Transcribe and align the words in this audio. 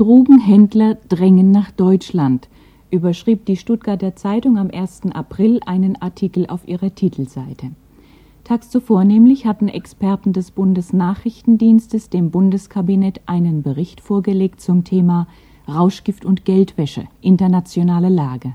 Drogenhändler 0.00 0.94
drängen 1.10 1.50
nach 1.50 1.70
Deutschland, 1.72 2.48
überschrieb 2.90 3.44
die 3.44 3.58
Stuttgarter 3.58 4.16
Zeitung 4.16 4.56
am 4.56 4.70
1. 4.72 5.02
April 5.12 5.60
einen 5.66 6.00
Artikel 6.00 6.46
auf 6.46 6.66
ihrer 6.66 6.94
Titelseite. 6.94 7.72
Tags 8.42 8.70
zuvor 8.70 9.04
nämlich 9.04 9.44
hatten 9.44 9.68
Experten 9.68 10.32
des 10.32 10.52
Bundesnachrichtendienstes 10.52 12.08
dem 12.08 12.30
Bundeskabinett 12.30 13.20
einen 13.26 13.62
Bericht 13.62 14.00
vorgelegt 14.00 14.62
zum 14.62 14.84
Thema 14.84 15.28
Rauschgift 15.68 16.24
und 16.24 16.46
Geldwäsche, 16.46 17.04
internationale 17.20 18.08
Lage. 18.08 18.54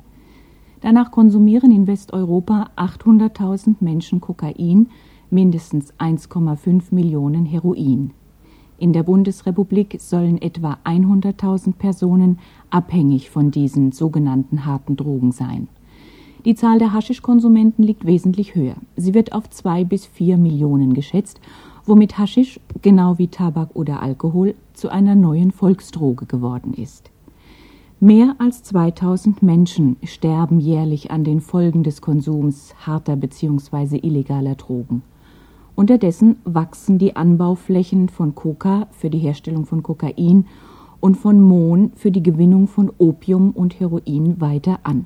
Danach 0.82 1.12
konsumieren 1.12 1.70
in 1.70 1.86
Westeuropa 1.86 2.72
800.000 2.76 3.76
Menschen 3.82 4.20
Kokain, 4.20 4.90
mindestens 5.30 5.94
1,5 6.00 6.86
Millionen 6.90 7.46
Heroin. 7.46 8.14
In 8.78 8.92
der 8.92 9.04
Bundesrepublik 9.04 9.98
sollen 10.00 10.42
etwa 10.42 10.78
100.000 10.84 11.74
Personen 11.74 12.40
abhängig 12.70 13.30
von 13.30 13.52
diesen 13.52 13.92
sogenannten 13.92 14.66
harten 14.66 14.98
Drogen 14.98 15.32
sein. 15.32 15.68
Die 16.44 16.56
Zahl 16.56 16.78
der 16.78 16.94
Haschischkonsumenten 16.94 17.84
liegt 17.84 18.06
wesentlich 18.06 18.54
höher. 18.54 18.76
Sie 18.96 19.14
wird 19.14 19.34
auf 19.34 19.50
zwei 19.50 19.84
bis 19.84 20.06
vier 20.06 20.38
Millionen 20.38 20.94
geschätzt, 20.94 21.40
womit 21.86 22.18
Haschisch, 22.18 22.60
genau 22.82 23.18
wie 23.18 23.28
Tabak 23.28 23.70
oder 23.74 24.02
Alkohol, 24.02 24.56
zu 24.74 24.90
einer 24.90 25.16
neuen 25.16 25.52
Volksdroge 25.52 26.26
geworden 26.26 26.74
ist. 26.74 27.10
Mehr 28.02 28.36
als 28.40 28.62
2000 28.64 29.42
Menschen 29.42 29.96
sterben 30.04 30.60
jährlich 30.60 31.12
an 31.12 31.24
den 31.24 31.40
Folgen 31.40 31.84
des 31.84 32.02
Konsums 32.02 32.76
harter 32.86 33.16
bzw. 33.16 33.98
illegaler 33.98 34.56
Drogen. 34.56 35.02
Unterdessen 35.76 36.38
wachsen 36.46 36.98
die 37.00 37.18
Anbauflächen 37.18 38.08
von 38.08 38.34
Coca 38.34 38.88
für 38.92 39.10
die 39.10 39.20
Herstellung 39.20 39.66
von 39.66 39.84
Kokain 39.84 40.46
und 41.02 41.16
von 41.16 41.42
Mohn 41.42 41.92
für 41.96 42.12
die 42.12 42.24
Gewinnung 42.24 42.68
von 42.68 42.92
Opium 42.98 43.52
und 43.52 43.78
Heroin 43.78 44.40
weiter 44.40 44.80
an. 44.84 45.06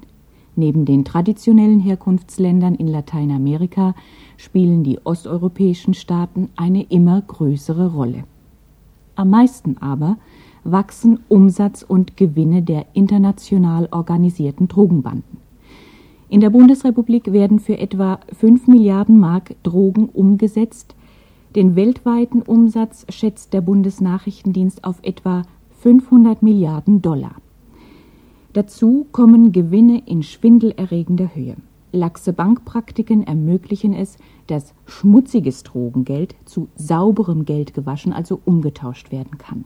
Neben 0.55 0.85
den 0.85 1.05
traditionellen 1.05 1.79
Herkunftsländern 1.79 2.75
in 2.75 2.87
Lateinamerika 2.87 3.95
spielen 4.37 4.83
die 4.83 4.99
osteuropäischen 5.03 5.95
Staaten 5.95 6.49
eine 6.55 6.83
immer 6.83 7.19
größere 7.19 7.91
Rolle. 7.91 8.25
Am 9.15 9.31
meisten 9.31 9.77
aber 9.79 10.17
wachsen 10.63 11.19
Umsatz 11.29 11.81
und 11.81 12.15
Gewinne 12.15 12.61
der 12.61 12.85
international 12.93 13.87
organisierten 13.91 14.67
Drogenbanden. 14.67 15.38
In 16.29 16.41
der 16.41 16.51
Bundesrepublik 16.51 17.33
werden 17.33 17.59
für 17.59 17.79
etwa 17.79 18.19
5 18.37 18.67
Milliarden 18.67 19.19
Mark 19.19 19.55
Drogen 19.63 20.09
umgesetzt. 20.09 20.95
Den 21.55 21.75
weltweiten 21.75 22.43
Umsatz 22.43 23.07
schätzt 23.09 23.51
der 23.51 23.61
Bundesnachrichtendienst 23.61 24.83
auf 24.83 24.99
etwa 25.01 25.41
500 25.79 26.43
Milliarden 26.43 27.01
Dollar. 27.01 27.35
Dazu 28.53 29.07
kommen 29.11 29.51
Gewinne 29.51 30.03
in 30.05 30.21
schwindelerregender 30.21 31.33
Höhe. 31.33 31.55
Laxe 31.91 32.31
Bankpraktiken 32.31 33.25
ermöglichen 33.25 33.93
es, 33.93 34.17
dass 34.45 34.75
schmutziges 34.85 35.63
Drogengeld 35.63 36.35
zu 36.45 36.67
sauberem 36.75 37.45
Geld 37.45 37.73
gewaschen, 37.73 38.13
also 38.13 38.39
umgetauscht 38.45 39.11
werden 39.11 39.39
kann. 39.39 39.65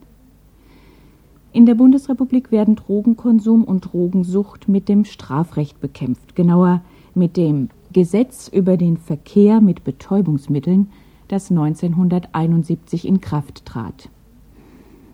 In 1.54 1.68
der 1.68 1.76
Bundesrepublik 1.76 2.52
werden 2.52 2.76
Drogenkonsum 2.76 3.64
und 3.64 3.94
Drogensucht 3.94 4.68
mit 4.68 4.90
dem 4.90 5.06
Strafrecht 5.06 5.80
bekämpft, 5.80 6.36
genauer 6.36 6.82
mit 7.14 7.38
dem 7.38 7.70
Gesetz 7.94 8.48
über 8.48 8.76
den 8.76 8.98
Verkehr 8.98 9.62
mit 9.62 9.84
Betäubungsmitteln, 9.84 10.90
das 11.28 11.52
1971 11.52 13.08
in 13.08 13.22
Kraft 13.22 13.66
trat. 13.66 14.10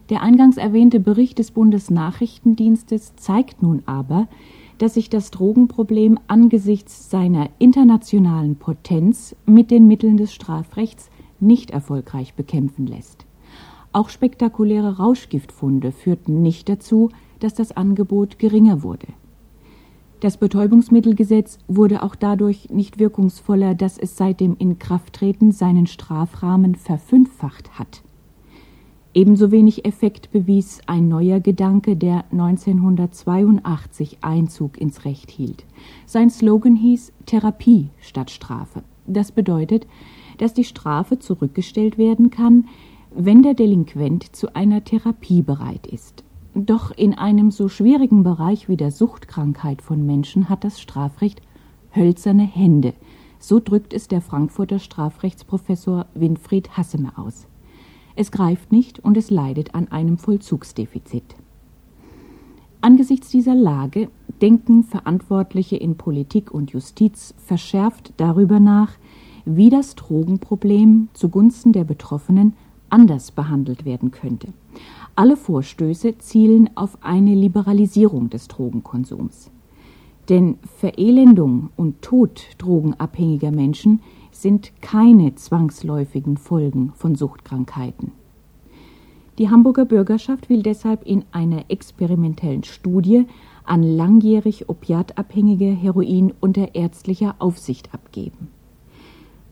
Der 0.10 0.22
eingangs 0.22 0.56
erwähnte 0.56 1.02
Bericht 1.02 1.40
des 1.40 1.52
Bundesnachrichtendienstes 1.52 3.18
zeigt 3.18 3.62
nun 3.62 3.84
aber, 3.86 4.30
dass 4.78 4.94
sich 4.94 5.10
das 5.10 5.32
Drogenproblem 5.32 6.20
angesichts 6.28 7.10
seiner 7.10 7.50
internationalen 7.60 8.56
Potenz 8.56 9.36
mit 9.46 9.72
den 9.72 9.88
Mitteln 9.88 10.16
des 10.16 10.34
Strafrechts 10.34 11.10
nicht 11.42 11.72
erfolgreich 11.72 12.34
bekämpfen 12.34 12.88
lässt. 12.88 13.26
Auch 13.92 14.10
spektakuläre 14.10 14.98
Rauschgiftfunde 14.98 15.92
führten 15.92 16.42
nicht 16.42 16.70
dazu, 16.70 17.10
dass 17.40 17.54
das 17.54 17.72
Angebot 17.72 18.38
geringer 18.38 18.84
wurde. 18.84 19.08
Das 20.20 20.38
Betäubungsmittelgesetz 20.38 21.60
wurde 21.68 22.04
auch 22.04 22.16
dadurch 22.16 22.70
nicht 22.70 23.00
wirkungsvoller, 23.00 23.74
dass 23.74 23.98
es 23.98 24.18
seit 24.18 24.42
dem 24.42 24.58
Inkrafttreten 24.58 25.52
seinen 25.52 25.88
Strafrahmen 25.88 26.76
verfünffacht 26.76 27.80
hat. 27.80 28.02
Ebenso 29.14 29.52
wenig 29.52 29.86
Effekt 29.86 30.32
bewies 30.32 30.82
ein 30.86 31.08
neuer 31.08 31.40
Gedanke, 31.40 31.96
der 31.96 32.26
1982 32.32 34.20
Einzug 34.22 34.80
ins 34.80 35.04
Recht 35.06 35.32
hielt. 35.32 35.66
Sein 36.06 36.30
Slogan 36.30 36.76
hieß 36.76 37.12
Therapie 37.26 37.90
statt 38.02 38.30
Strafe. 38.30 38.84
Das 39.08 39.32
bedeutet, 39.32 39.88
dass 40.38 40.54
die 40.54 40.64
Strafe 40.64 41.18
zurückgestellt 41.18 41.98
werden 41.98 42.30
kann, 42.30 42.68
wenn 43.12 43.42
der 43.42 43.54
Delinquent 43.54 44.36
zu 44.36 44.56
einer 44.56 44.84
Therapie 44.84 45.42
bereit 45.42 45.88
ist. 45.88 46.24
Doch 46.54 46.92
in 46.92 47.14
einem 47.14 47.52
so 47.52 47.70
schwierigen 47.70 48.24
Bereich 48.24 48.70
wie 48.70 48.78
der 48.78 48.92
Suchtkrankheit 48.92 49.82
von 49.82 50.06
Menschen 50.06 50.50
hat 50.50 50.64
das 50.64 50.80
Strafrecht 50.80 51.42
hölzerne 51.96 52.44
Hände. 52.44 52.94
So 53.40 53.60
drückt 53.60 53.94
es 53.94 54.08
der 54.08 54.22
Frankfurter 54.22 54.80
Strafrechtsprofessor 54.80 56.06
Winfried 56.14 56.76
Hassemer 56.76 57.18
aus. 57.18 57.48
Es 58.16 58.32
greift 58.32 58.72
nicht 58.72 59.00
und 59.00 59.16
es 59.16 59.30
leidet 59.30 59.76
an 59.76 59.88
einem 59.90 60.18
Vollzugsdefizit. 60.18 61.36
Angesichts 62.82 63.30
dieser 63.30 63.56
Lage 63.56 64.10
denken 64.42 64.84
Verantwortliche 64.84 65.78
in 65.78 65.96
Politik 65.98 66.52
und 66.52 66.72
Justiz 66.72 67.34
verschärft 67.38 68.14
darüber 68.18 68.60
nach, 68.60 68.94
wie 69.46 69.70
das 69.70 69.96
Drogenproblem 69.96 71.10
zugunsten 71.14 71.74
der 71.74 71.84
Betroffenen 71.84 72.54
anders 72.90 73.32
behandelt 73.32 73.86
werden 73.86 74.12
könnte. 74.12 74.50
Alle 75.16 75.36
Vorstöße 75.36 76.18
zielen 76.18 76.70
auf 76.76 76.98
eine 77.02 77.36
Liberalisierung 77.36 78.30
des 78.30 78.48
Drogenkonsums. 78.48 79.52
Denn 80.30 80.58
Verelendung 80.78 81.72
und 81.76 82.02
Tod 82.02 82.42
drogenabhängiger 82.60 83.52
Menschen 83.52 84.02
sind 84.32 84.72
keine 84.82 85.36
zwangsläufigen 85.36 86.38
Folgen 86.38 86.92
von 86.96 87.16
Suchtkrankheiten. 87.16 88.12
Die 89.40 89.50
Hamburger 89.50 89.86
Bürgerschaft 89.86 90.50
will 90.50 90.62
deshalb 90.62 91.06
in 91.06 91.24
einer 91.32 91.66
experimentellen 91.70 92.64
Studie 92.64 93.26
an 93.64 93.84
langjährig 93.84 94.68
opiatabhängige 94.68 95.70
Heroin 95.70 96.34
unter 96.40 96.76
ärztlicher 96.76 97.36
Aufsicht 97.40 97.94
abgeben. 97.94 98.50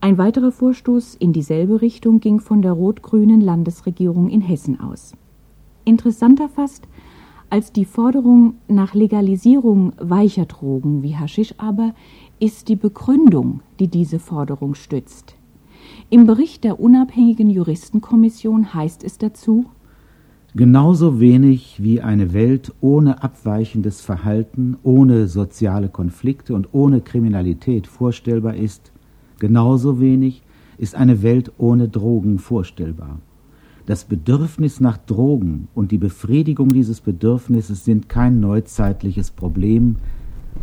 Ein 0.00 0.16
weiterer 0.16 0.52
Vorstoß 0.52 1.16
in 1.16 1.32
dieselbe 1.32 1.82
Richtung 1.82 2.20
ging 2.20 2.38
von 2.38 2.62
der 2.62 2.72
rot-grünen 2.72 3.40
Landesregierung 3.40 4.28
in 4.28 4.40
Hessen 4.40 4.78
aus. 4.78 5.12
Interessanter 5.84 6.48
fast 6.48 6.86
als 7.50 7.72
die 7.72 7.84
Forderung 7.84 8.54
nach 8.68 8.94
Legalisierung 8.94 9.94
weicher 9.98 10.44
Drogen 10.44 11.02
wie 11.02 11.16
Haschisch 11.16 11.54
aber 11.58 11.94
ist 12.38 12.68
die 12.68 12.76
Begründung, 12.76 13.60
die 13.80 13.88
diese 13.88 14.18
Forderung 14.18 14.74
stützt. 14.74 15.34
Im 16.10 16.26
Bericht 16.26 16.62
der 16.62 16.78
unabhängigen 16.78 17.50
Juristenkommission 17.50 18.74
heißt 18.74 19.02
es 19.02 19.18
dazu 19.18 19.64
Genauso 20.54 21.20
wenig 21.20 21.82
wie 21.82 22.00
eine 22.00 22.32
Welt 22.32 22.72
ohne 22.80 23.22
abweichendes 23.22 24.00
Verhalten, 24.00 24.76
ohne 24.82 25.26
soziale 25.26 25.88
Konflikte 25.88 26.54
und 26.54 26.68
ohne 26.72 27.00
Kriminalität 27.00 27.86
vorstellbar 27.86 28.54
ist, 28.54 28.92
Genauso 29.38 30.00
wenig 30.00 30.42
ist 30.78 30.94
eine 30.94 31.22
Welt 31.22 31.52
ohne 31.58 31.88
Drogen 31.88 32.38
vorstellbar. 32.38 33.20
Das 33.86 34.04
Bedürfnis 34.04 34.80
nach 34.80 34.98
Drogen 34.98 35.68
und 35.74 35.92
die 35.92 35.98
Befriedigung 35.98 36.68
dieses 36.68 37.00
Bedürfnisses 37.00 37.84
sind 37.84 38.08
kein 38.08 38.40
neuzeitliches 38.40 39.30
Problem, 39.30 39.96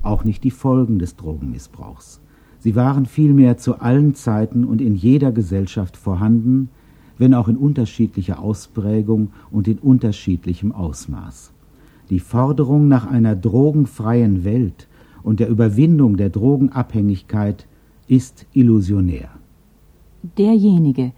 auch 0.04 0.24
nicht 0.24 0.44
die 0.44 0.51
Folgen 0.51 1.00
des 1.00 1.16
Drogenmissbrauchs. 1.16 2.22
Sie 2.60 2.75
waren 2.75 3.06
vielmehr 3.06 3.57
zu 3.57 3.80
allen 3.80 4.13
Zeiten 4.13 4.63
und 4.63 4.81
in 4.81 4.95
jeder 4.95 5.31
Gesellschaft 5.31 5.98
vorhanden, 5.98 6.69
wenn 7.18 7.33
auch 7.33 7.48
in 7.48 7.57
unterschiedlicher 7.57 8.39
Ausprägung 8.39 9.31
und 9.51 9.68
in 9.68 9.80
unterschiedlichem 9.80 10.72
Ausmaß. 10.72 11.51
Die 12.10 12.19
Forderung 12.19 12.88
nach 12.88 13.07
einer 13.07 13.36
drogenfreien 13.36 14.44
Welt 14.44 14.88
und 15.24 15.39
der 15.39 15.50
Überwindung 15.50 16.18
der 16.18 16.30
Drogenabhängigkeit 16.30 17.68
ist 18.07 18.46
illusionär. 18.54 19.30
Derjenige, 20.38 21.12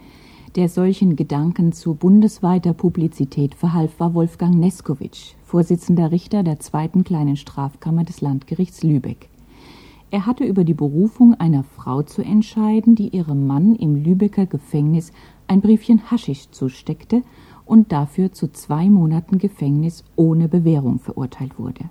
der 0.55 0.69
solchen 0.69 1.15
Gedanken 1.15 1.71
zu 1.71 1.93
bundesweiter 1.93 2.73
Publizität 2.73 3.55
verhalf, 3.55 3.99
war 3.99 4.13
Wolfgang 4.13 4.55
Neskowitsch, 4.55 5.35
Vorsitzender 5.43 6.11
Richter 6.11 6.43
der 6.43 6.59
zweiten 6.59 7.03
kleinen 7.03 7.35
Strafkammer 7.35 8.03
des 8.03 8.21
Landgerichts 8.21 8.83
Lübeck. 8.83 9.29
Er 10.09 10.25
hatte 10.25 10.45
über 10.45 10.63
die 10.63 10.73
Berufung 10.73 11.35
einer 11.35 11.63
Frau 11.63 12.01
zu 12.01 12.21
entscheiden, 12.21 12.95
die 12.95 13.09
ihrem 13.09 13.45
Mann 13.45 13.75
im 13.75 13.95
Lübecker 13.95 14.45
Gefängnis 14.45 15.11
ein 15.47 15.61
Briefchen 15.61 16.09
Haschisch 16.09 16.49
zusteckte 16.51 17.23
und 17.65 17.91
dafür 17.91 18.31
zu 18.31 18.51
zwei 18.51 18.89
Monaten 18.89 19.37
Gefängnis 19.37 20.05
ohne 20.15 20.47
Bewährung 20.47 20.99
verurteilt 20.99 21.59
wurde. 21.59 21.89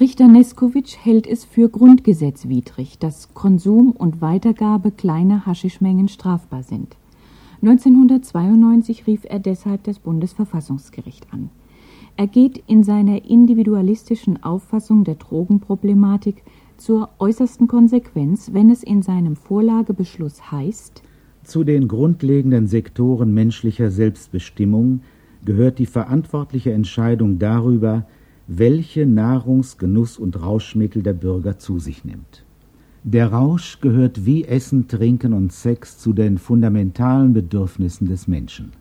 Richter 0.00 0.28
Neskowitsch 0.28 0.96
hält 1.02 1.26
es 1.26 1.44
für 1.44 1.68
grundgesetzwidrig, 1.68 2.98
dass 2.98 3.34
Konsum 3.34 3.90
und 3.90 4.20
Weitergabe 4.20 4.92
kleiner 4.92 5.44
Haschischmengen 5.44 6.06
strafbar 6.06 6.62
sind. 6.62 6.96
1992 7.62 9.08
rief 9.08 9.22
er 9.24 9.40
deshalb 9.40 9.82
das 9.84 9.98
Bundesverfassungsgericht 9.98 11.32
an. 11.32 11.50
Er 12.16 12.28
geht 12.28 12.62
in 12.68 12.84
seiner 12.84 13.24
individualistischen 13.24 14.40
Auffassung 14.42 15.02
der 15.02 15.16
Drogenproblematik 15.16 16.44
zur 16.76 17.08
äußersten 17.18 17.66
Konsequenz, 17.66 18.52
wenn 18.52 18.70
es 18.70 18.84
in 18.84 19.02
seinem 19.02 19.34
Vorlagebeschluss 19.34 20.52
heißt, 20.52 21.02
zu 21.42 21.64
den 21.64 21.88
grundlegenden 21.88 22.66
Sektoren 22.66 23.32
menschlicher 23.32 23.90
Selbstbestimmung 23.90 25.00
gehört 25.44 25.78
die 25.78 25.86
verantwortliche 25.86 26.72
Entscheidung 26.72 27.38
darüber, 27.38 28.06
welche 28.48 29.06
Nahrungs-, 29.06 29.76
Genuss- 29.76 30.18
und 30.18 30.42
Rauschmittel 30.42 31.02
der 31.02 31.12
Bürger 31.12 31.58
zu 31.58 31.78
sich 31.78 32.04
nimmt. 32.04 32.44
Der 33.04 33.28
Rausch 33.30 33.80
gehört 33.80 34.26
wie 34.26 34.44
Essen, 34.44 34.88
Trinken 34.88 35.32
und 35.32 35.52
Sex 35.52 35.98
zu 35.98 36.12
den 36.12 36.38
fundamentalen 36.38 37.32
Bedürfnissen 37.32 38.08
des 38.08 38.26
Menschen. 38.26 38.72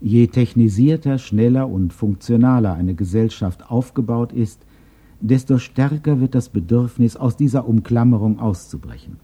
Je 0.00 0.28
technisierter, 0.28 1.18
schneller 1.18 1.68
und 1.68 1.92
funktionaler 1.92 2.74
eine 2.74 2.94
Gesellschaft 2.94 3.68
aufgebaut 3.70 4.32
ist, 4.32 4.64
desto 5.20 5.58
stärker 5.58 6.20
wird 6.20 6.34
das 6.34 6.50
Bedürfnis, 6.50 7.16
aus 7.16 7.36
dieser 7.36 7.66
Umklammerung 7.66 8.38
auszubrechen. 8.38 9.16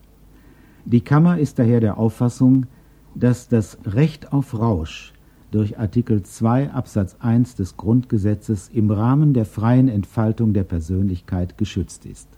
Die 0.84 1.00
Kammer 1.02 1.38
ist 1.38 1.58
daher 1.58 1.80
der 1.80 1.96
Auffassung, 1.96 2.66
dass 3.14 3.48
das 3.48 3.78
Recht 3.86 4.32
auf 4.32 4.58
Rausch 4.58 5.13
durch 5.54 5.78
Artikel 5.78 6.24
2 6.24 6.72
Absatz 6.72 7.14
1 7.20 7.54
des 7.54 7.76
Grundgesetzes 7.76 8.70
im 8.74 8.90
Rahmen 8.90 9.34
der 9.34 9.44
freien 9.44 9.86
Entfaltung 9.86 10.52
der 10.52 10.64
Persönlichkeit 10.64 11.56
geschützt 11.58 12.06
ist. 12.06 12.28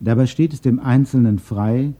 Dabei 0.00 0.26
steht 0.26 0.52
es 0.52 0.60
dem 0.60 0.78
Einzelnen 0.78 1.38
frei, 1.38 1.94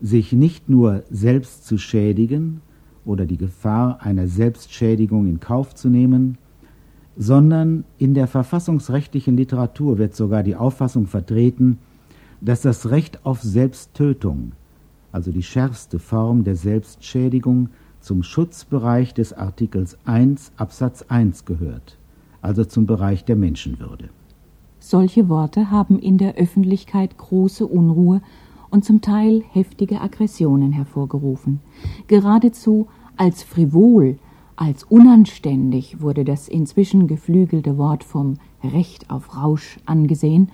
sich 0.00 0.32
nicht 0.32 0.68
nur 0.68 1.04
selbst 1.10 1.64
zu 1.64 1.78
schädigen 1.78 2.60
oder 3.04 3.24
die 3.24 3.36
Gefahr 3.36 4.02
einer 4.02 4.26
Selbstschädigung 4.26 5.28
in 5.28 5.38
Kauf 5.38 5.76
zu 5.76 5.88
nehmen, 5.88 6.38
sondern 7.16 7.84
in 7.98 8.14
der 8.14 8.26
verfassungsrechtlichen 8.26 9.36
Literatur 9.36 9.98
wird 9.98 10.16
sogar 10.16 10.42
die 10.42 10.56
Auffassung 10.56 11.06
vertreten, 11.06 11.78
dass 12.40 12.62
das 12.62 12.90
Recht 12.90 13.24
auf 13.24 13.42
Selbsttötung, 13.42 14.52
also 15.12 15.30
die 15.30 15.44
schärfste 15.44 16.00
Form 16.00 16.42
der 16.42 16.56
Selbstschädigung, 16.56 17.68
zum 18.08 18.22
Schutzbereich 18.22 19.12
des 19.12 19.34
Artikels 19.34 19.98
1 20.06 20.52
Absatz 20.56 21.02
1 21.08 21.44
gehört, 21.44 21.98
also 22.40 22.64
zum 22.64 22.86
Bereich 22.86 23.26
der 23.26 23.36
Menschenwürde. 23.36 24.08
Solche 24.78 25.28
Worte 25.28 25.70
haben 25.70 25.98
in 25.98 26.16
der 26.16 26.36
Öffentlichkeit 26.36 27.18
große 27.18 27.66
Unruhe 27.66 28.22
und 28.70 28.82
zum 28.82 29.02
Teil 29.02 29.42
heftige 29.52 30.00
Aggressionen 30.00 30.72
hervorgerufen. 30.72 31.60
Geradezu 32.06 32.86
als 33.18 33.42
frivol, 33.42 34.16
als 34.56 34.84
unanständig 34.84 36.00
wurde 36.00 36.24
das 36.24 36.48
inzwischen 36.48 37.08
geflügelte 37.08 37.76
Wort 37.76 38.04
vom 38.04 38.38
Recht 38.64 39.10
auf 39.10 39.36
Rausch 39.36 39.80
angesehen, 39.84 40.50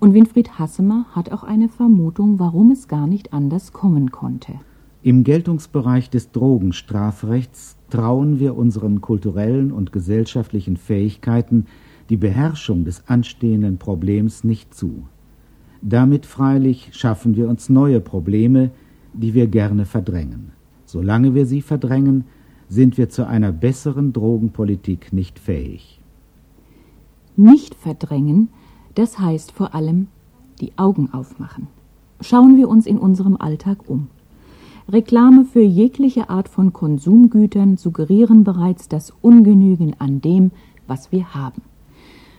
und 0.00 0.14
Winfried 0.14 0.58
Hassemer 0.58 1.04
hat 1.12 1.30
auch 1.30 1.42
eine 1.42 1.68
Vermutung, 1.68 2.38
warum 2.38 2.70
es 2.70 2.88
gar 2.88 3.06
nicht 3.06 3.34
anders 3.34 3.74
kommen 3.74 4.12
konnte. 4.12 4.54
Im 5.06 5.22
Geltungsbereich 5.22 6.10
des 6.10 6.32
Drogenstrafrechts 6.32 7.76
trauen 7.90 8.40
wir 8.40 8.56
unseren 8.56 9.00
kulturellen 9.00 9.70
und 9.70 9.92
gesellschaftlichen 9.92 10.76
Fähigkeiten 10.76 11.66
die 12.10 12.16
Beherrschung 12.16 12.84
des 12.84 13.06
anstehenden 13.06 13.78
Problems 13.78 14.42
nicht 14.42 14.74
zu. 14.74 15.04
Damit 15.80 16.26
freilich 16.26 16.88
schaffen 16.90 17.36
wir 17.36 17.48
uns 17.48 17.68
neue 17.68 18.00
Probleme, 18.00 18.72
die 19.12 19.32
wir 19.32 19.46
gerne 19.46 19.86
verdrängen. 19.86 20.50
Solange 20.86 21.36
wir 21.36 21.46
sie 21.46 21.62
verdrängen, 21.62 22.24
sind 22.68 22.98
wir 22.98 23.08
zu 23.08 23.28
einer 23.28 23.52
besseren 23.52 24.12
Drogenpolitik 24.12 25.12
nicht 25.12 25.38
fähig. 25.38 26.00
Nicht 27.36 27.76
verdrängen, 27.76 28.48
das 28.96 29.20
heißt 29.20 29.52
vor 29.52 29.72
allem 29.72 30.08
die 30.60 30.76
Augen 30.76 31.10
aufmachen. 31.12 31.68
Schauen 32.20 32.56
wir 32.56 32.68
uns 32.68 32.86
in 32.86 32.98
unserem 32.98 33.36
Alltag 33.36 33.88
um. 33.88 34.08
Reklame 34.88 35.44
für 35.44 35.62
jegliche 35.62 36.30
Art 36.30 36.48
von 36.48 36.72
Konsumgütern 36.72 37.76
suggerieren 37.76 38.44
bereits 38.44 38.88
das 38.88 39.12
Ungenügen 39.20 39.96
an 39.98 40.20
dem, 40.20 40.52
was 40.86 41.10
wir 41.10 41.34
haben. 41.34 41.62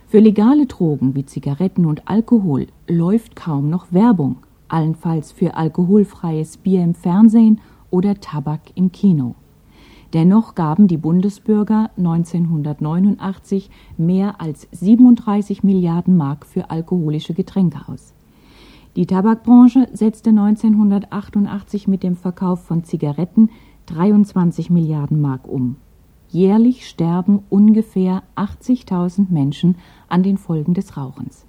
Für 0.06 0.20
legale 0.20 0.64
Drogen 0.64 1.14
wie 1.14 1.26
Zigaretten 1.26 1.84
und 1.84 2.08
Alkohol 2.08 2.68
läuft 2.88 3.36
kaum 3.36 3.68
noch 3.68 3.92
Werbung, 3.92 4.36
allenfalls 4.68 5.30
für 5.30 5.56
alkoholfreies 5.56 6.56
Bier 6.56 6.82
im 6.82 6.94
Fernsehen 6.94 7.60
oder 7.90 8.18
Tabak 8.18 8.62
im 8.74 8.92
Kino. 8.92 9.34
Dennoch 10.14 10.54
gaben 10.54 10.88
die 10.88 10.96
Bundesbürger 10.96 11.90
1989 11.98 13.68
mehr 13.98 14.40
als 14.40 14.66
37 14.72 15.64
Milliarden 15.64 16.16
Mark 16.16 16.46
für 16.46 16.70
alkoholische 16.70 17.34
Getränke 17.34 17.80
aus. 17.88 18.14
Die 18.98 19.06
Tabakbranche 19.06 19.86
setzte 19.92 20.30
1988 20.30 21.86
mit 21.86 22.02
dem 22.02 22.16
Verkauf 22.16 22.64
von 22.64 22.82
Zigaretten 22.82 23.48
23 23.86 24.70
Milliarden 24.70 25.20
Mark 25.20 25.46
um. 25.46 25.76
Jährlich 26.30 26.88
sterben 26.88 27.44
ungefähr 27.48 28.24
80.000 28.34 29.30
Menschen 29.30 29.76
an 30.08 30.24
den 30.24 30.36
Folgen 30.36 30.74
des 30.74 30.96
Rauchens. 30.96 31.46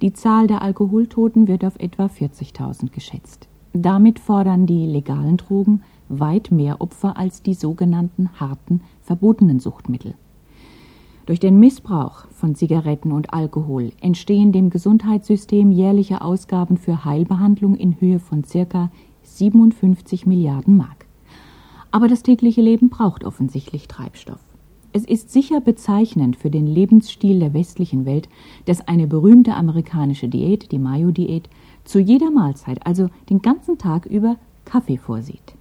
Die 0.00 0.12
Zahl 0.12 0.46
der 0.46 0.62
Alkoholtoten 0.62 1.48
wird 1.48 1.64
auf 1.64 1.74
etwa 1.80 2.04
40.000 2.06 2.92
geschätzt. 2.92 3.48
Damit 3.72 4.20
fordern 4.20 4.66
die 4.66 4.86
legalen 4.86 5.38
Drogen 5.38 5.82
weit 6.08 6.52
mehr 6.52 6.80
Opfer 6.80 7.16
als 7.16 7.42
die 7.42 7.54
sogenannten 7.54 8.30
harten, 8.38 8.80
verbotenen 9.02 9.58
Suchtmittel. 9.58 10.14
Durch 11.26 11.40
den 11.40 11.58
Missbrauch 11.58 12.28
von 12.30 12.54
Zigaretten 12.54 13.10
und 13.10 13.34
Alkohol 13.34 13.90
entstehen 14.00 14.52
dem 14.52 14.70
Gesundheitssystem 14.70 15.72
jährliche 15.72 16.20
Ausgaben 16.20 16.76
für 16.76 17.04
Heilbehandlung 17.04 17.74
in 17.74 18.00
Höhe 18.00 18.20
von 18.20 18.44
circa 18.44 18.92
57 19.22 20.24
Milliarden 20.24 20.76
Mark. 20.76 21.06
Aber 21.90 22.06
das 22.06 22.22
tägliche 22.22 22.60
Leben 22.60 22.90
braucht 22.90 23.24
offensichtlich 23.24 23.88
Treibstoff. 23.88 24.38
Es 24.92 25.04
ist 25.04 25.32
sicher 25.32 25.60
bezeichnend 25.60 26.36
für 26.36 26.48
den 26.48 26.68
Lebensstil 26.68 27.40
der 27.40 27.54
westlichen 27.54 28.06
Welt, 28.06 28.28
dass 28.66 28.86
eine 28.86 29.08
berühmte 29.08 29.54
amerikanische 29.54 30.28
Diät, 30.28 30.70
die 30.70 30.78
Mayo-Diät, 30.78 31.50
zu 31.82 31.98
jeder 31.98 32.30
Mahlzeit, 32.30 32.86
also 32.86 33.08
den 33.28 33.42
ganzen 33.42 33.78
Tag 33.78 34.06
über, 34.06 34.36
Kaffee 34.64 34.96
vorsieht. 34.96 35.55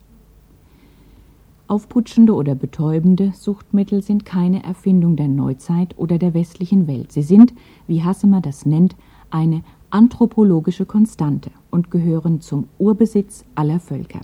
Aufputschende 1.67 2.33
oder 2.35 2.53
betäubende 2.53 3.31
Suchtmittel 3.33 4.03
sind 4.03 4.23
keine 4.23 4.63
Erfindung 4.63 5.15
der 5.15 5.27
Neuzeit 5.27 5.97
oder 5.97 6.19
der 6.19 6.35
westlichen 6.35 6.85
Welt. 6.85 7.11
Sie 7.11 7.23
sind, 7.23 7.53
wie 7.87 8.03
Hassemer 8.03 8.39
das 8.39 8.67
nennt, 8.67 8.95
eine 9.31 9.63
anthropologische 9.89 10.85
Konstante 10.85 11.49
und 11.71 11.89
gehören 11.89 12.39
zum 12.39 12.67
Urbesitz 12.77 13.45
aller 13.55 13.79
Völker. 13.79 14.21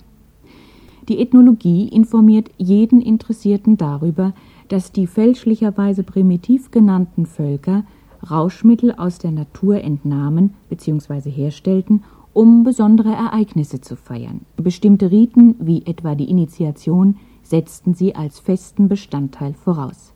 Die 1.08 1.18
Ethnologie 1.18 1.88
informiert 1.88 2.48
jeden 2.58 3.02
Interessierten 3.02 3.76
darüber, 3.76 4.34
dass 4.68 4.92
die 4.92 5.08
fälschlicherweise 5.08 6.04
primitiv 6.04 6.70
genannten 6.70 7.26
Völker 7.26 7.84
Rauschmittel 8.30 8.92
aus 8.92 9.18
der 9.18 9.32
Natur 9.32 9.82
entnahmen 9.82 10.54
bzw. 10.68 11.28
herstellten, 11.28 12.04
um 12.32 12.62
besondere 12.62 13.12
Ereignisse 13.12 13.80
zu 13.80 13.96
feiern. 13.96 14.42
Bestimmte 14.56 15.10
Riten, 15.10 15.56
wie 15.58 15.84
etwa 15.84 16.14
die 16.14 16.30
Initiation, 16.30 17.16
setzten 17.42 17.94
sie 17.94 18.14
als 18.14 18.38
festen 18.38 18.88
Bestandteil 18.88 19.54
voraus. 19.54 20.12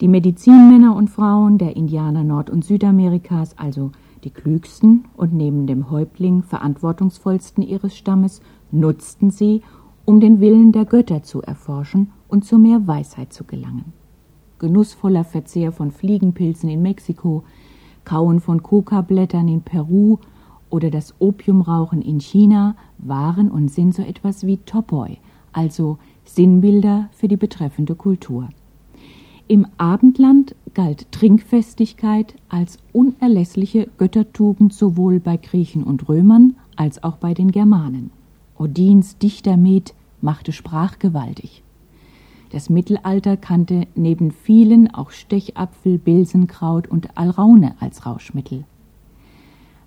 Die 0.00 0.08
Medizinmänner 0.08 0.94
und 0.94 1.08
Frauen 1.08 1.58
der 1.58 1.76
Indianer 1.76 2.24
Nord- 2.24 2.50
und 2.50 2.64
Südamerikas, 2.64 3.56
also 3.58 3.92
die 4.24 4.30
klügsten 4.30 5.04
und 5.16 5.32
neben 5.32 5.66
dem 5.66 5.90
Häuptling 5.90 6.42
verantwortungsvollsten 6.42 7.62
ihres 7.62 7.96
Stammes, 7.96 8.40
nutzten 8.70 9.30
sie, 9.30 9.62
um 10.04 10.20
den 10.20 10.40
Willen 10.40 10.72
der 10.72 10.84
Götter 10.84 11.22
zu 11.22 11.42
erforschen 11.42 12.12
und 12.28 12.44
zu 12.44 12.58
mehr 12.58 12.86
Weisheit 12.86 13.32
zu 13.32 13.44
gelangen. 13.44 13.92
Genussvoller 14.58 15.24
Verzehr 15.24 15.72
von 15.72 15.90
Fliegenpilzen 15.90 16.68
in 16.68 16.82
Mexiko, 16.82 17.44
Kauen 18.04 18.40
von 18.40 18.62
Coca-Blättern 18.62 19.48
in 19.48 19.62
Peru 19.62 20.18
oder 20.70 20.90
das 20.90 21.14
Opiumrauchen 21.18 22.02
in 22.02 22.20
China 22.20 22.76
waren 22.98 23.50
und 23.50 23.70
sind 23.70 23.94
so 23.94 24.02
etwas 24.02 24.46
wie 24.46 24.58
Topoi, 24.58 25.18
also 25.52 25.98
Sinnbilder 26.28 27.08
für 27.12 27.28
die 27.28 27.36
betreffende 27.36 27.94
Kultur. 27.94 28.48
Im 29.48 29.66
Abendland 29.78 30.54
galt 30.74 31.10
Trinkfestigkeit 31.12 32.34
als 32.48 32.78
unerlässliche 32.92 33.88
Göttertugend 33.96 34.74
sowohl 34.74 35.20
bei 35.20 35.36
Griechen 35.36 35.84
und 35.84 36.08
Römern 36.08 36.56
als 36.74 37.02
auch 37.04 37.16
bei 37.16 37.32
den 37.32 37.52
Germanen. 37.52 38.10
Odins 38.58 39.18
Dichtermet 39.18 39.94
machte 40.20 40.52
sprachgewaltig. 40.52 41.62
Das 42.50 42.70
Mittelalter 42.70 43.36
kannte 43.36 43.86
neben 43.94 44.30
vielen 44.30 44.92
auch 44.92 45.10
Stechapfel, 45.10 45.98
Bilsenkraut 45.98 46.88
und 46.88 47.16
Alraune 47.16 47.74
als 47.80 48.06
Rauschmittel. 48.06 48.64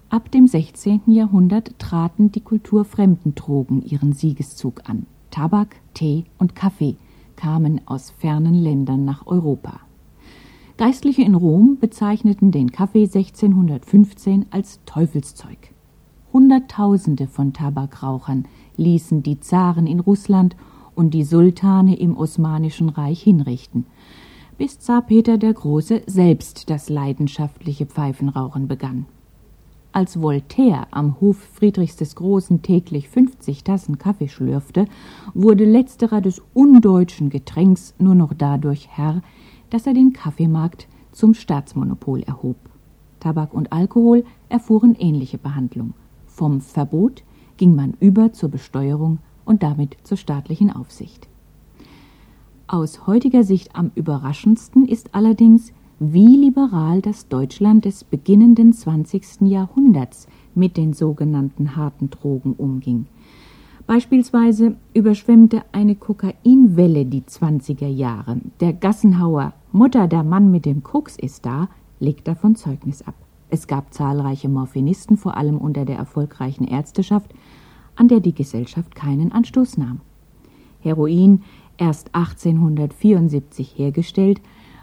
Ab 0.10 0.32
dem 0.32 0.48
16. 0.48 1.02
Jahrhundert 1.08 1.78
traten 1.80 2.32
die 2.32 2.42
kulturfremden 2.42 3.36
Drogen 3.36 3.82
ihren 3.82 4.14
Siegeszug 4.14 4.90
an. 4.90 5.06
Tabak, 5.32 5.76
Tee 5.94 6.26
und 6.38 6.56
Kaffee 6.56 6.98
kamen 7.36 7.82
aus 7.86 8.12
fernen 8.12 8.54
Ländern 8.54 9.06
nach 9.06 9.26
Europa. 9.28 9.80
Geistliche 10.78 11.24
in 11.24 11.36
Rom 11.36 11.78
bezeichneten 11.80 12.52
den 12.52 12.72
Kaffee 12.72 13.04
1615 13.04 14.46
als 14.52 14.80
Teufelszeug. 14.86 15.74
Hunderttausende 16.32 17.28
von 17.28 17.54
Tabakrauchern 17.54 18.46
ließen 18.78 19.24
die 19.24 19.40
Zaren 19.40 19.88
in 19.88 20.00
Russland 20.00 20.56
und 20.96 21.14
die 21.14 21.24
Sultane 21.24 21.98
im 21.98 22.16
Osmanischen 22.16 22.90
Reich 22.90 23.22
hinrichten, 23.22 23.86
bis 24.58 24.80
Zar 24.80 25.02
Peter 25.02 25.38
der 25.38 25.54
Große 25.54 26.04
selbst 26.06 26.70
das 26.70 26.90
leidenschaftliche 26.90 27.86
Pfeifenrauchen 27.86 28.68
begann. 28.68 29.06
Als 29.92 30.22
Voltaire 30.22 30.88
am 30.92 31.20
Hof 31.20 31.38
Friedrichs 31.38 31.96
des 31.96 32.16
Großen 32.16 32.62
täglich 32.62 33.10
50 33.10 33.64
Tassen 33.64 33.98
Kaffee 33.98 34.28
schlürfte, 34.28 34.86
wurde 35.34 35.66
letzterer 35.66 36.22
des 36.22 36.44
undeutschen 36.54 37.32
Getränks 37.32 37.96
nur 37.98 38.14
noch 38.14 38.34
dadurch 38.34 38.88
Herr, 38.92 39.24
dass 39.72 39.88
er 39.88 39.96
den 39.96 40.14
Kaffeemarkt 40.14 40.88
zum 41.12 41.34
Staatsmonopol 41.34 42.22
erhob. 42.22 42.58
Tabak 43.20 43.52
und 43.54 43.74
Alkohol 43.74 44.26
erfuhren 44.48 44.96
ähnliche 44.98 45.40
Behandlung. 45.40 45.94
Vom 46.28 46.62
Verbot 46.62 47.24
ging 47.58 47.76
man 47.76 47.96
über 48.00 48.32
zur 48.32 48.50
Besteuerung 48.50 49.18
und 49.44 49.64
damit 49.64 49.98
zur 50.04 50.18
staatlichen 50.18 50.72
Aufsicht. 50.72 51.28
Aus 52.68 53.08
heutiger 53.08 53.44
Sicht 53.44 53.76
am 53.76 53.90
überraschendsten 53.96 54.88
ist 54.88 55.16
allerdings, 55.16 55.74
wie 56.00 56.38
liberal 56.38 57.02
das 57.02 57.28
Deutschland 57.28 57.84
des 57.84 58.06
beginnenden 58.06 58.72
20. 58.72 59.42
Jahrhunderts 59.42 60.28
mit 60.56 60.78
den 60.78 60.94
sogenannten 60.94 61.76
harten 61.76 62.10
Drogen 62.10 62.54
umging. 62.54 63.08
Beispielsweise 63.86 64.78
überschwemmte 64.94 65.64
eine 65.72 65.96
Kokainwelle 65.96 67.06
die 67.06 67.22
20er 67.22 67.88
Jahre. 67.88 68.40
Der 68.62 68.72
Gassenhauer 68.72 69.54
Mutter, 69.72 70.08
der 70.08 70.24
Mann 70.24 70.52
mit 70.52 70.66
dem 70.66 70.84
Koks 70.84 71.18
ist 71.18 71.46
da, 71.46 71.68
legt 72.00 72.28
davon 72.28 72.56
Zeugnis 72.56 73.02
ab. 73.02 73.16
Es 73.50 73.68
gab 73.68 73.94
zahlreiche 73.94 74.48
Morphinisten, 74.48 75.18
vor 75.18 75.36
allem 75.36 75.58
unter 75.58 75.84
der 75.84 75.98
erfolgreichen 75.98 76.66
Ärzteschaft, 76.66 77.34
an 77.96 78.08
der 78.08 78.20
die 78.20 78.34
Gesellschaft 78.34 78.96
keinen 78.96 79.32
Anstoß 79.32 79.78
nahm. 79.78 80.00
Heroin, 80.80 81.42
erst 81.78 82.16
1874 82.16 83.74
hergestellt, 83.78 84.40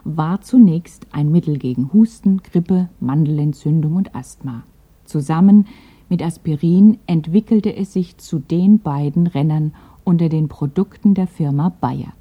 war 0.07 0.41
zunächst 0.41 1.09
ein 1.11 1.33
Mittel 1.33 1.59
gegen 1.59 1.93
Husten, 1.93 2.39
Grippe, 2.39 2.89
Mandelentzündung 3.01 3.97
und 3.97 4.15
Asthma. 4.15 4.63
Zusammen 5.05 5.67
mit 6.09 6.23
Aspirin 6.23 6.99
entwickelte 7.07 7.75
es 7.75 7.93
sich 7.93 8.17
zu 8.17 8.39
den 8.39 8.79
beiden 8.79 9.27
Rennern 9.27 9.75
unter 10.05 10.29
den 10.29 10.47
Produkten 10.47 11.15
der 11.15 11.27
Firma 11.27 11.71
Bayer. 11.81 12.13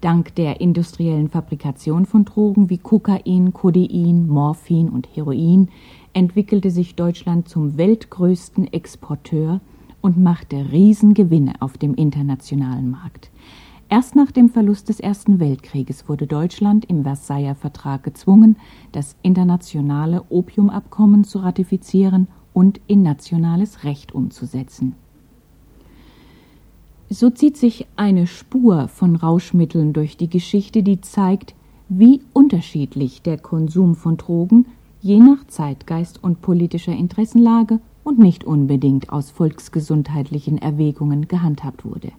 Dank 0.00 0.36
der 0.36 0.60
industriellen 0.60 1.28
Fabrikation 1.28 2.06
von 2.06 2.24
Drogen 2.24 2.70
wie 2.70 2.78
Kokain, 2.78 3.52
Codein, 3.52 4.28
Morphin 4.28 4.88
und 4.88 5.08
Heroin 5.16 5.70
entwickelte 6.12 6.70
sich 6.70 6.94
Deutschland 6.94 7.48
zum 7.48 7.76
weltgrößten 7.76 8.72
Exporteur 8.72 9.60
und 10.00 10.22
machte 10.22 10.70
Riesengewinne 10.70 11.54
auf 11.60 11.76
dem 11.76 11.94
internationalen 11.94 12.88
Markt. 12.90 13.30
Erst 13.88 14.16
nach 14.16 14.32
dem 14.32 14.48
Verlust 14.48 14.88
des 14.88 14.98
Ersten 14.98 15.40
Weltkrieges 15.40 16.08
wurde 16.08 16.26
Deutschland 16.26 16.84
im 16.86 17.02
Versailler 17.02 17.54
Vertrag 17.54 18.02
gezwungen, 18.02 18.56
das 18.92 19.16
internationale 19.22 20.24
Opiumabkommen 20.30 21.24
zu 21.24 21.38
ratifizieren 21.38 22.28
und 22.52 22.80
in 22.86 23.02
nationales 23.02 23.84
Recht 23.84 24.14
umzusetzen. 24.14 24.94
So 27.10 27.30
zieht 27.30 27.56
sich 27.56 27.86
eine 27.96 28.26
Spur 28.26 28.88
von 28.88 29.16
Rauschmitteln 29.16 29.92
durch 29.92 30.16
die 30.16 30.30
Geschichte, 30.30 30.82
die 30.82 31.00
zeigt, 31.00 31.54
wie 31.88 32.22
unterschiedlich 32.32 33.22
der 33.22 33.38
Konsum 33.38 33.94
von 33.94 34.16
Drogen 34.16 34.66
je 35.00 35.18
nach 35.18 35.46
Zeitgeist 35.46 36.24
und 36.24 36.40
politischer 36.40 36.94
Interessenlage 36.94 37.78
und 38.04 38.18
nicht 38.18 38.44
unbedingt 38.44 39.10
aus 39.10 39.30
volksgesundheitlichen 39.30 40.56
Erwägungen 40.58 41.28
gehandhabt 41.28 41.84
wurde. 41.84 42.10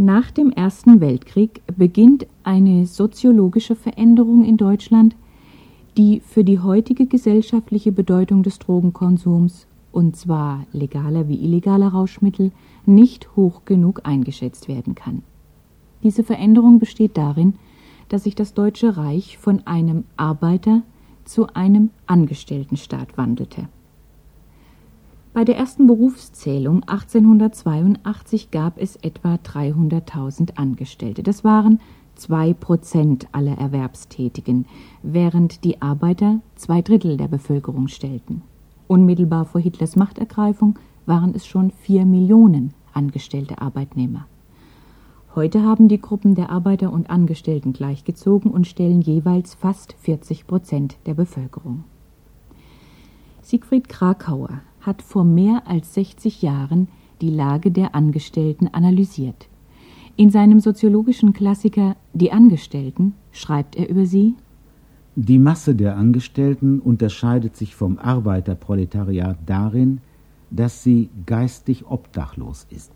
Nach 0.00 0.30
dem 0.30 0.52
Ersten 0.52 1.00
Weltkrieg 1.00 1.60
beginnt 1.76 2.28
eine 2.44 2.86
soziologische 2.86 3.74
Veränderung 3.74 4.44
in 4.44 4.56
Deutschland, 4.56 5.16
die 5.96 6.20
für 6.20 6.44
die 6.44 6.60
heutige 6.60 7.06
gesellschaftliche 7.06 7.90
Bedeutung 7.90 8.44
des 8.44 8.60
Drogenkonsums, 8.60 9.66
und 9.90 10.14
zwar 10.14 10.66
legaler 10.72 11.26
wie 11.26 11.42
illegaler 11.44 11.88
Rauschmittel, 11.88 12.52
nicht 12.86 13.34
hoch 13.34 13.64
genug 13.64 14.02
eingeschätzt 14.04 14.68
werden 14.68 14.94
kann. 14.94 15.24
Diese 16.04 16.22
Veränderung 16.22 16.78
besteht 16.78 17.16
darin, 17.16 17.54
dass 18.08 18.22
sich 18.22 18.36
das 18.36 18.54
Deutsche 18.54 18.96
Reich 18.96 19.36
von 19.36 19.66
einem 19.66 20.04
Arbeiter 20.16 20.82
zu 21.24 21.48
einem 21.54 21.90
Angestelltenstaat 22.06 23.18
wandelte. 23.18 23.68
Bei 25.38 25.44
der 25.44 25.56
ersten 25.56 25.86
Berufszählung 25.86 26.82
1882 26.82 28.50
gab 28.50 28.76
es 28.76 28.96
etwa 28.96 29.36
300.000 29.36 30.56
Angestellte. 30.56 31.22
Das 31.22 31.44
waren 31.44 31.78
zwei 32.16 32.54
Prozent 32.54 33.28
aller 33.30 33.56
Erwerbstätigen, 33.56 34.66
während 35.04 35.62
die 35.62 35.80
Arbeiter 35.80 36.40
zwei 36.56 36.82
Drittel 36.82 37.16
der 37.16 37.28
Bevölkerung 37.28 37.86
stellten. 37.86 38.42
Unmittelbar 38.88 39.44
vor 39.44 39.60
Hitlers 39.60 39.94
Machtergreifung 39.94 40.76
waren 41.06 41.32
es 41.36 41.46
schon 41.46 41.70
vier 41.70 42.04
Millionen 42.04 42.74
angestellte 42.92 43.62
Arbeitnehmer. 43.62 44.26
Heute 45.36 45.62
haben 45.62 45.86
die 45.86 46.00
Gruppen 46.00 46.34
der 46.34 46.50
Arbeiter 46.50 46.92
und 46.92 47.10
Angestellten 47.10 47.72
gleichgezogen 47.72 48.50
und 48.50 48.66
stellen 48.66 49.02
jeweils 49.02 49.54
fast 49.54 49.92
40 50.00 50.48
Prozent 50.48 50.96
der 51.06 51.14
Bevölkerung. 51.14 51.84
Siegfried 53.40 53.88
Krakauer 53.88 54.62
hat 54.88 55.02
vor 55.02 55.22
mehr 55.22 55.64
als 55.66 55.92
60 55.92 56.40
Jahren 56.40 56.88
die 57.20 57.28
Lage 57.28 57.70
der 57.70 57.94
Angestellten 57.94 58.68
analysiert. 58.68 59.48
In 60.16 60.30
seinem 60.30 60.60
soziologischen 60.60 61.34
Klassiker 61.34 61.94
Die 62.14 62.32
Angestellten 62.32 63.12
schreibt 63.30 63.76
er 63.76 63.90
über 63.90 64.06
sie 64.06 64.34
Die 65.14 65.38
Masse 65.38 65.74
der 65.74 65.96
Angestellten 65.96 66.80
unterscheidet 66.80 67.54
sich 67.54 67.76
vom 67.76 67.98
Arbeiterproletariat 67.98 69.36
darin, 69.44 70.00
dass 70.50 70.82
sie 70.82 71.10
geistig 71.26 71.84
obdachlos 71.86 72.66
ist. 72.70 72.92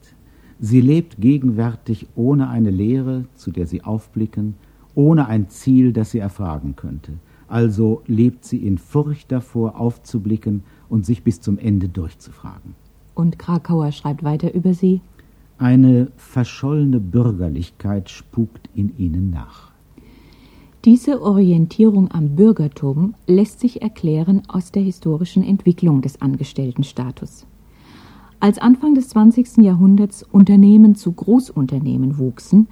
Sie 0.58 0.80
lebt 0.80 1.20
gegenwärtig 1.20 2.06
ohne 2.14 2.48
eine 2.48 2.70
Lehre, 2.70 3.26
zu 3.34 3.50
der 3.50 3.66
sie 3.66 3.84
aufblicken, 3.84 4.54
ohne 4.94 5.26
ein 5.26 5.50
Ziel, 5.50 5.92
das 5.92 6.12
sie 6.12 6.20
erfragen 6.20 6.74
könnte. 6.74 7.12
Also 7.52 8.00
lebt 8.06 8.46
sie 8.46 8.66
in 8.66 8.78
Furcht 8.78 9.30
davor, 9.30 9.78
aufzublicken 9.78 10.62
und 10.88 11.04
sich 11.04 11.22
bis 11.22 11.42
zum 11.42 11.58
Ende 11.58 11.86
durchzufragen. 11.86 12.74
Und 13.14 13.38
Krakauer 13.38 13.92
schreibt 13.92 14.24
weiter 14.24 14.54
über 14.54 14.72
sie. 14.72 15.02
Eine 15.58 16.10
verschollene 16.16 16.98
Bürgerlichkeit 16.98 18.08
spukt 18.08 18.70
in 18.74 18.96
ihnen 18.96 19.28
nach. 19.28 19.70
Diese 20.86 21.20
Orientierung 21.20 22.10
am 22.10 22.36
Bürgertum 22.36 23.16
lässt 23.26 23.60
sich 23.60 23.82
erklären 23.82 24.44
aus 24.48 24.72
der 24.72 24.82
historischen 24.82 25.44
Entwicklung 25.44 26.00
des 26.00 26.22
Angestelltenstatus. 26.22 27.44
Als 28.40 28.56
Anfang 28.56 28.94
des 28.94 29.10
20. 29.10 29.58
Jahrhunderts 29.58 30.22
Unternehmen 30.22 30.94
zu 30.94 31.12
Großunternehmen 31.12 32.16
wuchsen, 32.16 32.66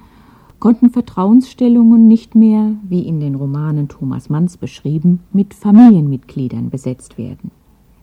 konnten 0.61 0.91
Vertrauensstellungen 0.91 2.07
nicht 2.07 2.35
mehr, 2.35 2.71
wie 2.87 3.01
in 3.01 3.19
den 3.19 3.35
Romanen 3.35 3.89
Thomas 3.89 4.29
Manns 4.29 4.55
beschrieben, 4.55 5.19
mit 5.33 5.53
Familienmitgliedern 5.53 6.69
besetzt 6.69 7.17
werden. 7.17 7.51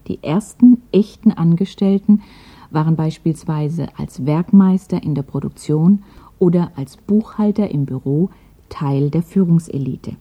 Die 0.07 0.21
ersten 0.21 0.81
echten 0.91 1.31
Angestellten 1.31 2.21
waren 2.69 2.95
beispielsweise 2.95 3.87
als 3.97 4.25
Werkmeister 4.25 5.01
in 5.01 5.15
der 5.15 5.23
Produktion 5.23 6.03
oder 6.37 6.71
als 6.75 6.97
Buchhalter 6.97 7.71
im 7.71 7.85
Büro 7.85 8.29
Teil 8.67 9.09
der 9.09 9.23
Führungselite. 9.23 10.17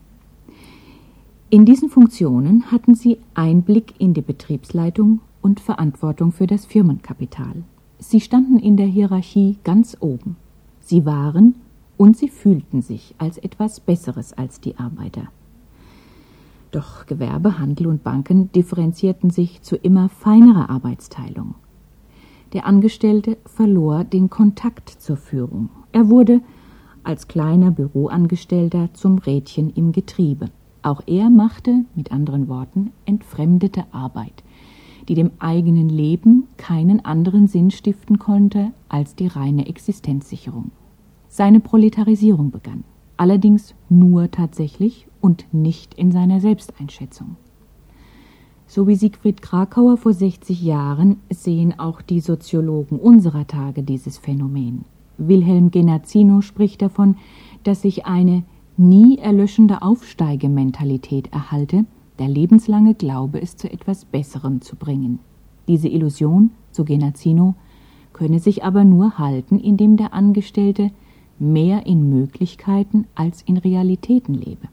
In 1.50 1.64
diesen 1.64 1.90
Funktionen 1.90 2.71
hatten 2.71 2.95
sie 2.95 3.18
Einblick 3.35 3.95
in 3.99 4.14
die 4.14 4.23
Betriebsleitung 4.23 5.21
und 5.42 5.59
Verantwortung 5.59 6.30
für 6.30 6.47
das 6.47 6.66
Firmenkapital. 6.66 7.64
Sie 7.99 8.21
standen 8.21 8.61
in 8.61 8.76
der 8.76 8.87
Hierarchie 8.87 9.57
ganz 9.64 9.97
oben. 9.99 10.37
Sie 10.80 11.04
waren 11.04 11.57
und 11.99 12.17
sie 12.17 12.28
fühlten 12.28 12.81
sich 12.81 13.14
als 13.19 13.37
etwas 13.37 13.81
Besseres 13.81 14.33
als 14.33 14.62
die 14.62 14.78
Arbeiter. 14.78 15.28
Doch 16.71 17.05
Gewerbe, 17.07 17.59
Handel 17.59 17.88
und 17.88 18.02
Banken 18.02 18.50
differenzierten 18.52 19.31
sich 19.31 19.62
zu 19.62 19.76
immer 19.76 20.09
feinerer 20.09 20.71
Arbeitsteilung. 20.71 21.55
Der 22.52 22.67
Angestellte 22.67 23.37
verlor 23.45 24.05
den 24.05 24.31
Kontakt 24.31 24.88
zur 24.88 25.17
Führung. 25.17 25.69
Er 25.93 26.09
wurde 26.09 26.40
als 27.02 27.28
kleiner 27.28 27.71
Büroangestellter 27.71 28.90
zum 28.95 29.19
Rädchen 29.19 29.71
im 29.71 29.93
Getriebe. 29.93 30.50
Auch 30.83 31.02
er 31.07 31.31
machte, 31.31 31.85
mit 31.95 32.12
anderen 32.12 32.49
Worten, 32.49 32.93
entfremdete 33.07 33.85
Arbeit, 33.93 34.45
die 35.09 35.14
dem 35.14 35.33
eigenen 35.38 35.88
Leben 35.88 36.45
keinen 36.59 37.05
anderen 37.05 37.49
Sinn 37.49 37.71
stiften 37.71 38.19
konnte 38.19 38.73
als 38.88 39.14
die 39.14 39.26
reine 39.26 39.67
Existenzsicherung. 39.67 40.71
Seine 41.38 41.61
Proletarisierung 41.61 42.50
begann, 42.50 42.83
allerdings 43.16 43.76
nur 43.88 44.28
tatsächlich 44.28 45.07
und 45.21 45.47
nicht 45.52 45.95
in 45.95 46.11
seiner 46.11 46.40
Selbsteinschätzung. 46.40 47.37
So 48.66 48.88
wie 48.88 48.97
Siegfried 48.97 49.40
Krakauer 49.40 49.99
vor 49.99 50.12
60 50.12 50.61
Jahren 50.61 51.18
sehen 51.30 51.78
auch 51.78 52.02
die 52.02 52.18
Soziologen 52.18 52.99
unserer 52.99 53.47
Tage 53.47 53.85
dieses 53.85 54.18
Phänomen. 54.18 54.85
Wilhelm 55.16 55.71
Genazzino 55.71 56.40
spricht 56.40 56.83
davon, 56.83 57.14
dass 57.62 57.83
sich 57.83 58.04
eine 58.04 58.42
nie 58.76 59.18
erlöschende 59.18 59.83
Aufsteigementalität 59.83 61.33
erhalte, 61.33 61.85
der 62.18 62.26
lebenslange 62.26 62.95
Glaube, 62.95 63.40
es 63.40 63.57
zu 63.57 63.71
etwas 63.71 64.07
Besserem 64.07 64.61
zu 64.61 64.75
bringen. 64.75 65.21
Diese 65.68 65.87
Illusion, 65.87 66.50
so 66.73 66.85
Genazzino, 66.85 67.54
könne 68.12 68.40
sich 68.40 68.64
aber 68.64 68.83
nur 68.83 69.18
halten, 69.18 69.61
indem 69.61 69.97
der 69.97 70.14
Angestellte 70.14 70.90
mehr 71.40 71.87
in 71.87 72.09
Möglichkeiten 72.09 73.07
als 73.14 73.42
in 73.42 73.57
Realitäten 73.57 74.35
lebe. 74.35 74.68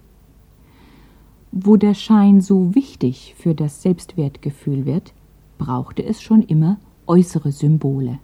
Wo 1.52 1.78
der 1.78 1.94
Schein 1.94 2.42
so 2.42 2.76
wichtig 2.76 3.36
für 3.38 3.56
das 3.56 3.82
Selbstwertgefühl 3.82 4.86
wird, 4.86 5.14
brauchte 5.58 6.04
es 6.04 6.22
schon 6.22 6.42
immer 6.42 6.78
äußere 7.08 7.52
Symbole. 7.52 8.20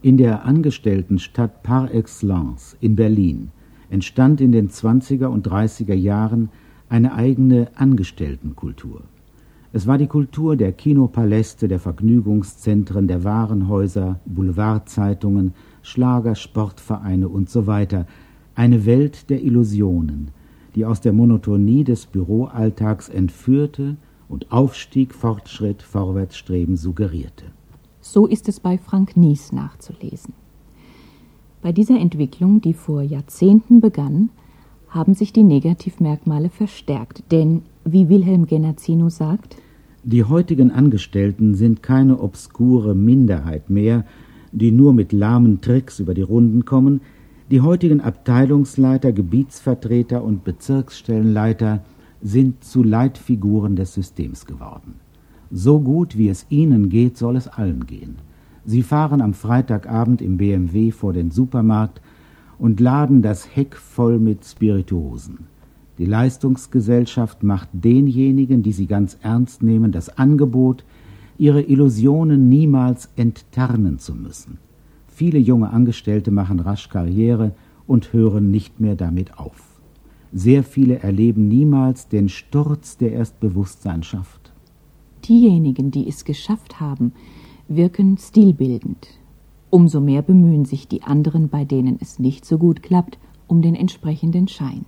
In 0.00 0.16
der 0.16 0.44
Angestelltenstadt 0.44 1.62
par 1.62 1.92
excellence 1.94 2.76
in 2.80 2.96
Berlin 2.96 3.50
entstand 3.90 4.40
in 4.40 4.52
den 4.52 4.68
20er 4.68 5.26
und 5.26 5.46
30er 5.46 5.94
Jahren 5.94 6.48
eine 6.88 7.14
eigene 7.14 7.68
Angestelltenkultur. 7.74 9.02
Es 9.74 9.86
war 9.86 9.96
die 9.96 10.06
Kultur 10.06 10.56
der 10.56 10.72
Kinopaläste, 10.72 11.68
der 11.68 11.78
Vergnügungszentren, 11.78 13.08
der 13.08 13.24
Warenhäuser, 13.24 14.20
Boulevardzeitungen, 14.26 15.54
Schlager, 15.82 16.34
Sportvereine 16.34 17.28
und 17.28 17.50
so 17.50 17.66
weiter, 17.66 18.06
eine 18.54 18.86
Welt 18.86 19.30
der 19.30 19.42
Illusionen, 19.42 20.30
die 20.74 20.84
aus 20.84 21.00
der 21.00 21.12
Monotonie 21.12 21.84
des 21.84 22.06
Büroalltags 22.06 23.08
entführte 23.08 23.96
und 24.28 24.50
Aufstieg, 24.50 25.14
Fortschritt, 25.14 25.82
Vorwärtsstreben 25.82 26.76
suggerierte. 26.76 27.46
So 28.00 28.26
ist 28.26 28.48
es 28.48 28.60
bei 28.60 28.78
Frank 28.78 29.16
Nies 29.16 29.52
nachzulesen. 29.52 30.34
Bei 31.60 31.72
dieser 31.72 31.98
Entwicklung, 31.98 32.60
die 32.60 32.74
vor 32.74 33.02
Jahrzehnten 33.02 33.80
begann, 33.80 34.30
haben 34.88 35.14
sich 35.14 35.32
die 35.32 35.44
Negativmerkmale 35.44 36.50
verstärkt, 36.50 37.22
denn, 37.30 37.62
wie 37.84 38.08
Wilhelm 38.08 38.46
Genazzino 38.46 39.08
sagt, 39.08 39.56
die 40.04 40.24
heutigen 40.24 40.72
Angestellten 40.72 41.54
sind 41.54 41.82
keine 41.82 42.18
obskure 42.18 42.96
Minderheit 42.96 43.70
mehr, 43.70 44.04
die 44.52 44.70
nur 44.70 44.92
mit 44.92 45.12
lahmen 45.12 45.60
Tricks 45.60 45.98
über 45.98 46.14
die 46.14 46.22
Runden 46.22 46.64
kommen, 46.64 47.00
die 47.50 47.60
heutigen 47.60 48.00
Abteilungsleiter, 48.00 49.12
Gebietsvertreter 49.12 50.22
und 50.22 50.44
Bezirksstellenleiter 50.44 51.84
sind 52.22 52.64
zu 52.64 52.82
Leitfiguren 52.82 53.76
des 53.76 53.94
Systems 53.94 54.46
geworden. 54.46 54.94
So 55.50 55.80
gut 55.80 56.16
wie 56.16 56.28
es 56.28 56.46
ihnen 56.48 56.88
geht, 56.88 57.18
soll 57.18 57.36
es 57.36 57.48
allen 57.48 57.86
gehen. 57.86 58.16
Sie 58.64 58.82
fahren 58.82 59.20
am 59.20 59.34
Freitagabend 59.34 60.22
im 60.22 60.36
BMW 60.36 60.92
vor 60.92 61.12
den 61.12 61.30
Supermarkt 61.30 62.00
und 62.58 62.80
laden 62.80 63.22
das 63.22 63.54
Heck 63.54 63.76
voll 63.76 64.18
mit 64.18 64.44
Spirituosen. 64.44 65.48
Die 65.98 66.06
Leistungsgesellschaft 66.06 67.42
macht 67.42 67.68
denjenigen, 67.72 68.62
die 68.62 68.72
sie 68.72 68.86
ganz 68.86 69.18
ernst 69.20 69.62
nehmen, 69.62 69.92
das 69.92 70.16
Angebot, 70.16 70.84
ihre 71.42 71.60
Illusionen 71.62 72.48
niemals 72.48 73.10
enttarnen 73.16 73.98
zu 73.98 74.14
müssen. 74.14 74.58
Viele 75.08 75.40
junge 75.40 75.70
Angestellte 75.70 76.30
machen 76.30 76.60
rasch 76.60 76.88
Karriere 76.88 77.52
und 77.88 78.12
hören 78.12 78.52
nicht 78.52 78.78
mehr 78.78 78.94
damit 78.94 79.40
auf. 79.40 79.80
Sehr 80.32 80.62
viele 80.62 81.00
erleben 81.00 81.48
niemals 81.48 82.06
den 82.06 82.28
Sturz, 82.28 82.96
der 82.96 83.10
erst 83.10 83.40
Bewusstsein 83.40 84.04
schafft. 84.04 84.52
Diejenigen, 85.24 85.90
die 85.90 86.08
es 86.08 86.24
geschafft 86.24 86.78
haben, 86.78 87.12
wirken 87.66 88.18
stilbildend. 88.18 89.08
Umso 89.68 90.00
mehr 90.00 90.22
bemühen 90.22 90.64
sich 90.64 90.86
die 90.86 91.02
anderen, 91.02 91.48
bei 91.48 91.64
denen 91.64 91.98
es 92.00 92.20
nicht 92.20 92.44
so 92.44 92.56
gut 92.56 92.84
klappt, 92.84 93.18
um 93.48 93.62
den 93.62 93.74
entsprechenden 93.74 94.46
Schein. 94.46 94.86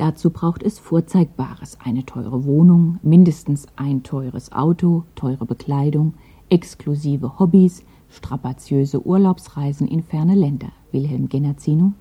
Dazu 0.00 0.30
braucht 0.30 0.62
es 0.62 0.78
Vorzeigbares, 0.78 1.76
eine 1.84 2.06
teure 2.06 2.46
Wohnung, 2.46 2.98
mindestens 3.02 3.66
ein 3.76 4.02
teures 4.02 4.50
Auto, 4.50 5.04
teure 5.14 5.44
Bekleidung, 5.44 6.14
exklusive 6.48 7.38
Hobbys, 7.38 7.84
strapaziöse 8.08 9.06
Urlaubsreisen 9.06 9.86
in 9.86 10.02
ferne 10.02 10.34
Länder. 10.34 10.72
Wilhelm 10.90 11.28
Genazzino. 11.28 11.92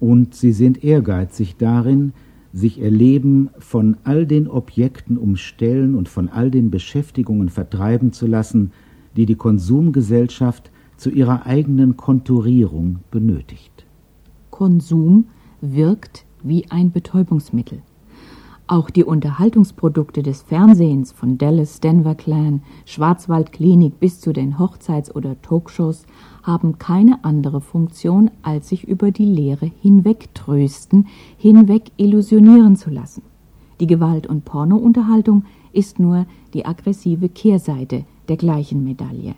Und 0.00 0.34
sie 0.34 0.50
sind 0.50 0.82
ehrgeizig 0.82 1.56
darin, 1.56 2.14
sich 2.52 2.80
ihr 2.80 2.90
Leben 2.90 3.50
von 3.60 3.96
all 4.02 4.26
den 4.26 4.48
Objekten 4.48 5.16
umstellen 5.16 5.94
und 5.94 6.08
von 6.08 6.28
all 6.28 6.50
den 6.50 6.72
Beschäftigungen 6.72 7.48
vertreiben 7.48 8.12
zu 8.12 8.26
lassen, 8.26 8.72
die 9.16 9.24
die 9.24 9.36
Konsumgesellschaft 9.36 10.72
zu 10.96 11.10
ihrer 11.10 11.46
eigenen 11.46 11.96
Konturierung 11.96 12.98
benötigt. 13.12 13.86
Konsum 14.50 15.26
wirkt 15.60 16.25
wie 16.48 16.70
ein 16.70 16.92
Betäubungsmittel. 16.92 17.82
Auch 18.68 18.90
die 18.90 19.04
Unterhaltungsprodukte 19.04 20.24
des 20.24 20.42
Fernsehens 20.42 21.12
von 21.12 21.38
Dallas 21.38 21.78
Denver 21.78 22.16
Clan, 22.16 22.62
Schwarzwaldklinik 22.84 24.00
bis 24.00 24.20
zu 24.20 24.32
den 24.32 24.58
Hochzeits- 24.58 25.14
oder 25.14 25.40
Talkshows 25.40 26.04
haben 26.42 26.76
keine 26.78 27.24
andere 27.24 27.60
Funktion, 27.60 28.28
als 28.42 28.68
sich 28.68 28.82
über 28.82 29.12
die 29.12 29.24
Lehre 29.24 29.70
hinwegtrösten, 29.82 31.06
hinweg 31.36 31.92
illusionieren 31.96 32.74
zu 32.74 32.90
lassen. 32.90 33.22
Die 33.78 33.86
Gewalt- 33.86 34.26
und 34.26 34.44
Pornounterhaltung 34.44 35.44
ist 35.72 36.00
nur 36.00 36.26
die 36.52 36.66
aggressive 36.66 37.28
Kehrseite 37.28 38.04
der 38.28 38.36
gleichen 38.36 38.82
Medaille. 38.82 39.36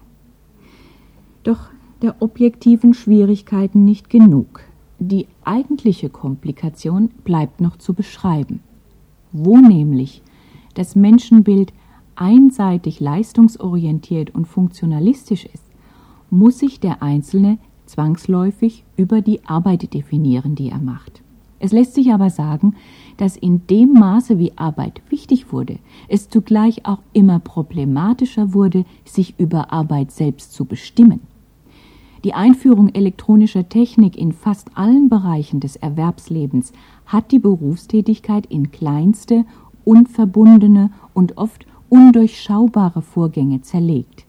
Doch 1.43 1.69
der 2.01 2.23
objektiven 2.23 2.95
Schwierigkeiten 2.95 3.85
nicht 3.85 4.09
genug. 4.09 4.61
Die 4.99 5.27
eigentliche 5.45 6.11
Komplikation 6.11 7.11
bleibt 7.25 7.61
noch 7.61 7.77
zu 7.77 7.95
beschreiben 7.95 8.61
wo 9.33 9.59
nämlich 9.59 10.23
das 10.75 10.97
Menschenbild 10.97 11.73
einseitig 12.15 13.01
leistungsorientiert 13.01 14.35
und 14.35 14.47
funktionalistisch 14.47 15.47
ist, 15.47 15.65
muss 16.31 16.59
sich 16.59 16.81
der 16.81 17.03
Einzelne 17.03 17.59
zwangsläufig 17.87 18.85
über 18.97 19.23
die 19.23 19.45
Arbeit 19.47 19.95
definieren, 19.95 20.55
die 20.55 20.71
er 20.71 20.79
macht. 20.79 21.23
Es 21.61 21.73
lässt 21.73 21.95
sich 21.95 22.13
aber 22.13 22.31
sagen, 22.31 22.77
dass 23.17 23.37
in 23.37 23.67
dem 23.67 23.95
Maße, 23.95 24.39
wie 24.39 24.57
Arbeit 24.57 25.03
wichtig 25.09 25.53
wurde, 25.53 25.79
es 26.07 26.29
zugleich 26.29 26.87
auch 26.87 27.01
immer 27.13 27.41
problematischer 27.41 28.55
wurde, 28.55 28.85
sich 29.05 29.35
über 29.39 29.73
Arbeit 29.73 30.13
selbst 30.13 30.53
zu 30.53 30.67
bestimmen. 30.67 31.21
Die 32.25 32.35
Einführung 32.35 32.89
elektronischer 32.89 33.69
Technik 33.69 34.17
in 34.17 34.33
fast 34.33 34.77
allen 34.77 35.09
Bereichen 35.09 35.61
des 35.61 35.77
Erwerbslebens 35.77 36.73
hat 37.07 37.31
die 37.31 37.39
Berufstätigkeit 37.39 38.47
in 38.47 38.73
kleinste, 38.73 39.45
unverbundene 39.85 40.91
und 41.15 41.39
oft 41.39 41.67
undurchschaubare 41.89 43.03
Vorgänge 43.03 43.63
zerlegt. 43.63 44.27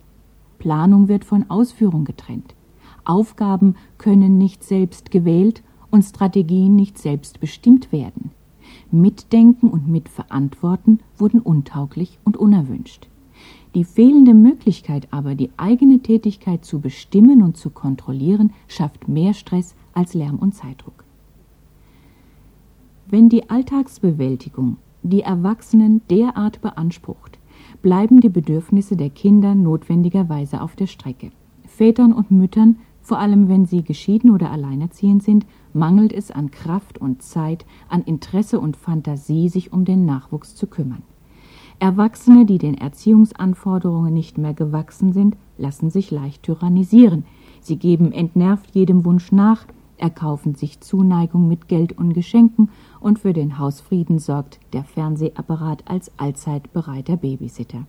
Planung 0.59 1.07
wird 1.07 1.25
von 1.25 1.49
Ausführung 1.49 2.05
getrennt. 2.05 2.53
Aufgaben 3.05 3.75
können 3.97 4.37
nicht 4.37 4.63
selbst 4.63 5.09
gewählt 5.09 5.63
und 5.89 6.03
Strategien 6.03 6.75
nicht 6.75 6.99
selbst 6.99 7.39
bestimmt 7.39 7.91
werden. 7.91 8.31
Mitdenken 8.91 9.69
und 9.69 9.87
Mitverantworten 9.87 10.99
wurden 11.17 11.39
untauglich 11.39 12.19
und 12.23 12.37
unerwünscht. 12.37 13.07
Die 13.75 13.83
fehlende 13.83 14.33
Möglichkeit 14.33 15.07
aber, 15.11 15.35
die 15.35 15.51
eigene 15.57 15.99
Tätigkeit 15.99 16.65
zu 16.65 16.79
bestimmen 16.79 17.43
und 17.43 17.55
zu 17.55 17.69
kontrollieren, 17.69 18.51
schafft 18.67 19.07
mehr 19.07 19.33
Stress 19.33 19.75
als 19.93 20.15
Lärm 20.15 20.37
und 20.37 20.55
Zeitdruck. 20.55 21.03
Wenn 23.07 23.29
die 23.29 23.49
Alltagsbewältigung 23.49 24.77
die 25.03 25.21
Erwachsenen 25.21 26.01
derart 26.09 26.61
beansprucht, 26.61 27.39
bleiben 27.81 28.21
die 28.21 28.29
Bedürfnisse 28.29 28.95
der 28.95 29.09
Kinder 29.09 29.55
notwendigerweise 29.55 30.61
auf 30.61 30.75
der 30.75 30.87
Strecke. 30.87 31.31
Vätern 31.65 32.11
und 32.11 32.31
Müttern, 32.31 32.77
vor 33.01 33.19
allem 33.19 33.47
wenn 33.49 33.65
sie 33.65 33.83
geschieden 33.83 34.31
oder 34.31 34.51
alleinerziehend 34.51 35.23
sind, 35.23 35.45
mangelt 35.73 36.11
es 36.11 36.31
an 36.31 36.51
Kraft 36.51 36.99
und 36.99 37.21
Zeit, 37.21 37.65
an 37.87 38.03
Interesse 38.03 38.59
und 38.59 38.75
Fantasie, 38.75 39.49
sich 39.49 39.71
um 39.71 39.85
den 39.85 40.05
Nachwuchs 40.05 40.55
zu 40.55 40.67
kümmern. 40.67 41.03
Erwachsene, 41.79 42.45
die 42.45 42.57
den 42.57 42.75
Erziehungsanforderungen 42.75 44.13
nicht 44.13 44.37
mehr 44.37 44.53
gewachsen 44.53 45.13
sind, 45.13 45.37
lassen 45.57 45.89
sich 45.89 46.11
leicht 46.11 46.43
tyrannisieren. 46.43 47.23
Sie 47.61 47.77
geben 47.77 48.11
entnervt 48.11 48.75
jedem 48.75 49.05
Wunsch 49.05 49.31
nach, 49.31 49.65
erkaufen 49.97 50.55
sich 50.55 50.81
Zuneigung 50.81 51.47
mit 51.47 51.69
Geld 51.69 51.97
und 51.97 52.13
Geschenken 52.13 52.69
und 52.99 53.19
für 53.19 53.31
den 53.31 53.57
Hausfrieden 53.57 54.19
sorgt 54.19 54.59
der 54.73 54.83
Fernsehapparat 54.83 55.83
als 55.89 56.11
allzeit 56.17 56.73
bereiter 56.73 57.17
Babysitter. 57.17 57.87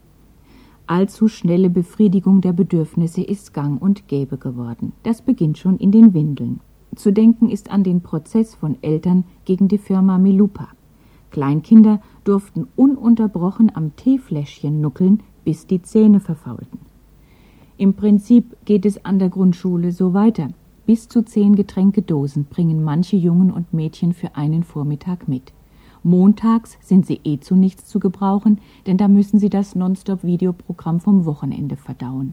Allzu 0.87 1.29
schnelle 1.29 1.70
Befriedigung 1.70 2.40
der 2.40 2.53
Bedürfnisse 2.53 3.22
ist 3.22 3.55
gang 3.55 3.81
und 3.81 4.09
gäbe 4.09 4.38
geworden. 4.38 4.92
Das 5.03 5.22
beginnt 5.22 5.59
schon 5.59 5.79
in 5.79 5.92
den 5.92 6.14
Windeln. 6.14 6.61
Zu 6.96 7.12
denken 7.12 7.48
ist 7.48 7.70
an 7.70 7.85
den 7.85 8.03
Prozess 8.03 8.55
von 8.55 8.76
Eltern 8.83 9.24
gegen 9.44 9.68
die 9.68 9.79
Firma 9.79 10.18
Milupa. 10.18 10.68
Kleinkinder 11.31 12.01
durften 12.25 12.66
ununterbrochen 12.77 13.75
am 13.75 13.97
Teefläschchen 13.97 14.81
nuckeln, 14.81 15.23
bis 15.45 15.66
die 15.66 15.83
Zähne 15.83 16.21
verfaulten. 16.21 16.79
Im 17.77 17.95
Prinzip 17.95 18.57
geht 18.64 18.85
es 18.85 19.05
an 19.05 19.19
der 19.19 19.31
Grundschule 19.31 19.93
so 19.93 20.12
weiter. 20.12 20.49
Bis 20.87 21.09
zu 21.09 21.23
zehn 21.23 21.57
Getränkedosen 21.57 22.45
bringen 22.45 22.83
manche 22.83 23.16
Jungen 23.16 23.51
und 23.51 23.73
Mädchen 23.73 24.12
für 24.12 24.37
einen 24.37 24.64
Vormittag 24.64 25.29
mit. 25.29 25.53
Montags 26.03 26.79
sind 26.81 27.07
sie 27.07 27.21
eh 27.25 27.40
zu 27.40 27.55
nichts 27.55 27.87
zu 27.87 28.01
gebrauchen, 28.01 28.59
denn 28.87 28.97
da 28.97 29.09
müssen 29.09 29.38
sie 29.38 29.51
das 29.51 29.75
Nonstop-Videoprogramm 29.75 31.01
vom 31.01 31.25
Wochenende 31.27 31.77
verdauen. 31.77 32.33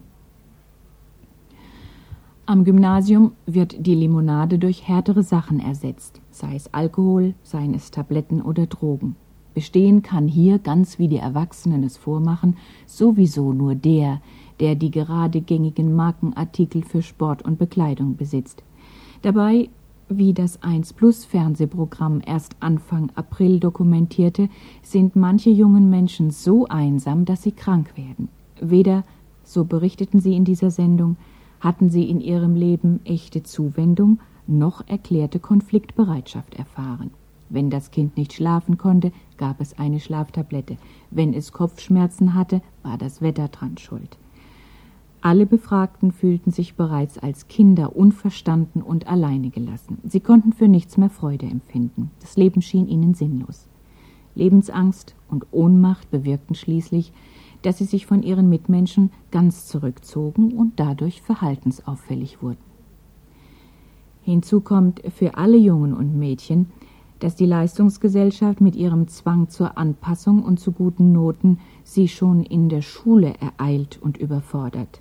Am 2.45 2.63
Gymnasium 2.63 3.33
wird 3.45 3.86
die 3.86 3.95
Limonade 3.95 4.57
durch 4.57 4.88
härtere 4.88 5.21
Sachen 5.21 5.60
ersetzt, 5.60 6.21
sei 6.38 6.56
es 6.56 6.73
Alkohol, 6.73 7.34
seien 7.43 7.73
es 7.73 7.91
Tabletten 7.91 8.41
oder 8.41 8.67
Drogen. 8.67 9.15
Bestehen 9.54 10.04
kann 10.04 10.28
hier, 10.28 10.60
ganz 10.60 11.00
wie 11.00 11.08
die 11.08 11.17
Erwachsenen 11.17 11.84
es 11.84 11.97
vormachen, 11.97 12.58
sowieso 12.86 13.54
nur 13.54 13.73
der, 13.73 14.21
der 14.60 14.76
die 14.76 14.91
gerade 14.91 15.41
gängigen 15.41 15.95
Markenartikel 15.95 16.84
für 16.84 17.02
Sport 17.02 17.41
und 17.41 17.58
Bekleidung 17.58 18.17
besitzt. 18.17 18.63
Dabei, 19.23 19.69
wie 20.10 20.34
das 20.34 20.62
1 20.62 20.93
Plus 20.93 21.26
Fernsehprogramm 21.26 22.21
erst 22.23 22.56
Anfang 22.60 23.12
April 23.15 23.60
dokumentierte, 23.60 24.47
sind 24.84 25.15
manche 25.15 25.50
jungen 25.50 25.89
Menschen 25.89 26.30
so 26.30 26.67
einsam, 26.67 27.26
dass 27.26 27.41
sie 27.41 27.52
krank 27.52 27.97
werden. 27.97 28.30
Weder, 28.62 29.04
so 29.43 29.65
berichteten 29.65 30.19
sie 30.19 30.36
in 30.36 30.45
dieser 30.45 30.69
Sendung, 30.69 31.17
hatten 31.60 31.89
sie 31.89 32.08
in 32.10 32.21
ihrem 32.21 32.56
Leben 32.56 33.00
echte 33.06 33.41
Zuwendung 33.41 34.19
noch 34.47 34.88
erklärte 34.88 35.39
Konfliktbereitschaft 35.39 36.55
erfahren. 36.55 37.12
Wenn 37.49 37.69
das 37.69 37.91
Kind 37.91 38.17
nicht 38.17 38.33
schlafen 38.33 38.77
konnte, 38.77 39.12
gab 39.38 39.62
es 39.62 39.77
eine 39.79 39.99
Schlaftablette. 39.99 40.77
Wenn 41.12 41.33
es 41.33 41.51
Kopfschmerzen 41.51 42.33
hatte, 42.33 42.62
war 42.83 42.97
das 42.97 43.21
Wetter 43.21 43.47
dran 43.47 43.77
schuld. 43.77 44.17
Alle 45.21 45.45
Befragten 45.45 46.12
fühlten 46.12 46.51
sich 46.51 46.75
bereits 46.75 47.17
als 47.17 47.47
Kinder 47.47 47.95
unverstanden 47.95 48.81
und 48.81 49.07
alleine 49.07 49.49
gelassen. 49.49 49.97
Sie 50.03 50.19
konnten 50.19 50.53
für 50.53 50.67
nichts 50.67 50.97
mehr 50.97 51.10
Freude 51.10 51.47
empfinden. 51.47 52.12
Das 52.19 52.38
Leben 52.38 52.62
schien 52.62 52.88
ihnen 52.88 53.13
sinnlos. 53.13 53.67
Lebensangst 54.36 55.15
und 55.29 55.47
Ohnmacht 55.51 56.12
bewirkten 56.12 56.55
schließlich, 56.55 57.12
dass 57.63 57.79
sie 57.79 57.86
sich 57.86 58.05
von 58.05 58.21
ihren 58.21 58.49
Mitmenschen 58.49 59.12
ganz 59.31 59.65
zurückzogen 59.65 60.53
und 60.53 60.79
dadurch 60.79 61.21
verhaltensauffällig 61.21 62.41
wurden. 62.41 62.67
Hinzu 64.27 64.59
kommt 64.59 65.01
für 65.15 65.37
alle 65.37 65.55
Jungen 65.55 65.93
und 65.93 66.19
Mädchen, 66.19 66.65
dass 67.19 67.37
die 67.37 67.45
Leistungsgesellschaft 67.45 68.59
mit 68.59 68.75
ihrem 68.75 69.07
Zwang 69.07 69.47
zur 69.47 69.77
Anpassung 69.77 70.43
und 70.43 70.59
zu 70.59 70.73
guten 70.73 71.13
Noten 71.13 71.59
sie 71.85 72.09
schon 72.09 72.43
in 72.43 72.67
der 72.67 72.81
Schule 72.81 73.35
ereilt 73.39 73.99
und 74.01 74.17
überfordert. 74.17 74.99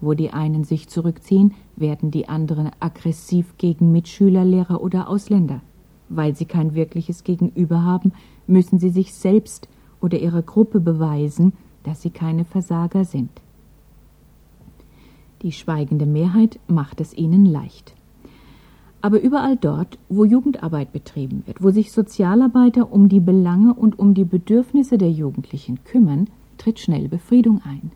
Wo 0.00 0.14
die 0.14 0.30
einen 0.30 0.62
sich 0.62 0.88
zurückziehen, 0.88 1.52
werden 1.74 2.12
die 2.12 2.28
anderen 2.28 2.70
aggressiv 2.78 3.58
gegen 3.58 3.90
Mitschüler, 3.90 4.44
Lehrer 4.44 4.80
oder 4.80 5.08
Ausländer. 5.08 5.62
Weil 6.08 6.36
sie 6.36 6.44
kein 6.44 6.72
wirkliches 6.76 7.24
Gegenüber 7.24 7.82
haben, 7.82 8.12
müssen 8.46 8.78
sie 8.78 8.90
sich 8.90 9.12
selbst 9.14 9.68
oder 10.00 10.20
ihrer 10.20 10.42
Gruppe 10.42 10.78
beweisen, 10.78 11.54
dass 11.82 12.02
sie 12.02 12.10
keine 12.10 12.44
Versager 12.44 13.04
sind. 13.04 13.32
Die 15.42 15.50
schweigende 15.50 16.06
Mehrheit 16.06 16.60
macht 16.68 17.00
es 17.00 17.12
ihnen 17.14 17.44
leicht. 17.44 17.96
Aber 19.02 19.20
überall 19.20 19.56
dort, 19.56 19.98
wo 20.08 20.24
Jugendarbeit 20.24 20.92
betrieben 20.92 21.42
wird, 21.46 21.62
wo 21.62 21.70
sich 21.70 21.92
Sozialarbeiter 21.92 22.92
um 22.92 23.08
die 23.08 23.20
Belange 23.20 23.72
und 23.72 23.98
um 23.98 24.14
die 24.14 24.24
Bedürfnisse 24.24 24.98
der 24.98 25.10
Jugendlichen 25.10 25.82
kümmern, 25.84 26.28
tritt 26.58 26.78
schnell 26.78 27.08
Befriedung 27.08 27.62
ein. 27.64 27.92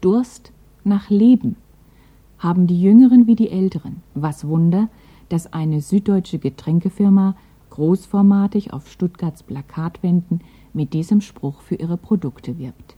Durst 0.00 0.52
nach 0.84 1.08
Leben 1.08 1.56
haben 2.38 2.66
die 2.66 2.80
Jüngeren 2.80 3.26
wie 3.26 3.36
die 3.36 3.48
Älteren. 3.48 4.02
Was 4.14 4.46
Wunder, 4.46 4.88
dass 5.30 5.52
eine 5.54 5.80
süddeutsche 5.80 6.38
Getränkefirma 6.38 7.36
großformatig 7.70 8.72
auf 8.72 8.90
Stuttgarts 8.90 9.42
Plakatwänden 9.42 10.42
mit 10.74 10.92
diesem 10.92 11.22
Spruch 11.22 11.62
für 11.62 11.76
ihre 11.76 11.96
Produkte 11.96 12.58
wirbt. 12.58 12.96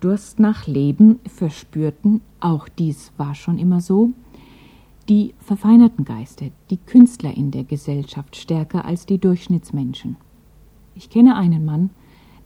Durst 0.00 0.38
nach 0.38 0.66
Leben 0.66 1.18
verspürten, 1.26 2.20
auch 2.40 2.68
dies 2.68 3.12
war 3.16 3.34
schon 3.34 3.58
immer 3.58 3.80
so, 3.80 4.10
die 5.08 5.34
verfeinerten 5.38 6.04
Geister, 6.04 6.46
die 6.70 6.78
Künstler 6.78 7.36
in 7.36 7.50
der 7.50 7.64
Gesellschaft 7.64 8.36
stärker 8.36 8.84
als 8.84 9.06
die 9.06 9.18
Durchschnittsmenschen. 9.18 10.16
Ich 10.94 11.10
kenne 11.10 11.36
einen 11.36 11.64
Mann, 11.64 11.90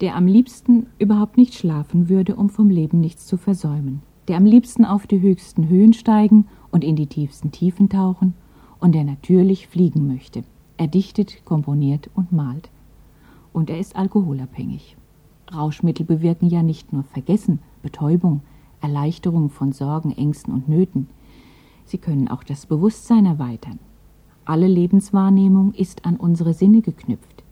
der 0.01 0.16
am 0.16 0.27
liebsten 0.27 0.87
überhaupt 0.99 1.37
nicht 1.37 1.55
schlafen 1.55 2.09
würde, 2.09 2.37
um 2.37 2.51
vom 2.51 2.71
Leben 2.71 3.01
nichts 3.01 3.27
zu 3.27 3.37
versäumen, 3.37 4.03
der 4.27 4.37
am 4.37 4.44
liebsten 4.44 4.85
auf 4.85 5.07
die 5.07 5.21
höchsten 5.21 5.68
Höhen 5.68 5.92
steigen 5.92 6.47
und 6.71 6.85
in 6.85 6.97
die 6.97 7.07
tiefsten 7.07 7.53
Tiefen 7.53 7.88
tauchen 7.88 8.35
und 8.81 8.94
der 8.94 9.05
natürlich 9.05 9.68
fliegen 9.68 10.07
möchte. 10.07 10.44
Er 10.77 10.87
dichtet, 10.87 11.44
komponiert 11.44 12.11
und 12.14 12.33
malt. 12.33 12.71
Und 13.53 13.71
er 13.71 13.79
ist 13.79 13.97
alkoholabhängig. 13.97 14.97
Rauschmittel 15.53 16.07
bewirken 16.07 16.49
ja 16.49 16.62
nicht 16.62 16.92
nur 16.92 17.03
Vergessen, 17.05 17.61
Betäubung, 17.83 18.42
Erleichterung 18.81 19.51
von 19.51 19.73
Sorgen, 19.73 20.12
Ängsten 20.12 20.53
und 20.55 20.68
Nöten. 20.68 21.09
Sie 21.88 21.96
können 21.96 22.29
auch 22.29 22.44
das 22.44 22.66
Bewusstsein 22.66 23.24
erweitern. 23.24 23.79
Alle 24.44 24.66
Lebenswahrnehmung 24.66 25.72
ist 25.72 26.05
an 26.05 26.16
unsere 26.16 26.53
Sinne 26.53 26.83
geknüpft. 26.83 27.42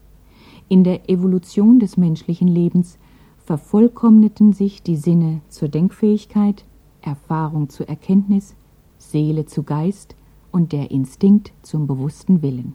In 0.68 0.84
der 0.84 1.08
Evolution 1.08 1.78
des 1.78 1.96
menschlichen 1.96 2.46
Lebens 2.46 2.98
vervollkommneten 3.46 4.52
sich 4.52 4.82
die 4.82 4.96
Sinne 4.96 5.40
zur 5.48 5.68
Denkfähigkeit, 5.68 6.66
Erfahrung 7.00 7.70
zur 7.70 7.88
Erkenntnis, 7.88 8.54
Seele 8.98 9.46
zu 9.46 9.62
Geist 9.62 10.16
und 10.52 10.72
der 10.72 10.90
Instinkt 10.90 11.54
zum 11.62 11.86
bewussten 11.86 12.42
Willen. 12.42 12.74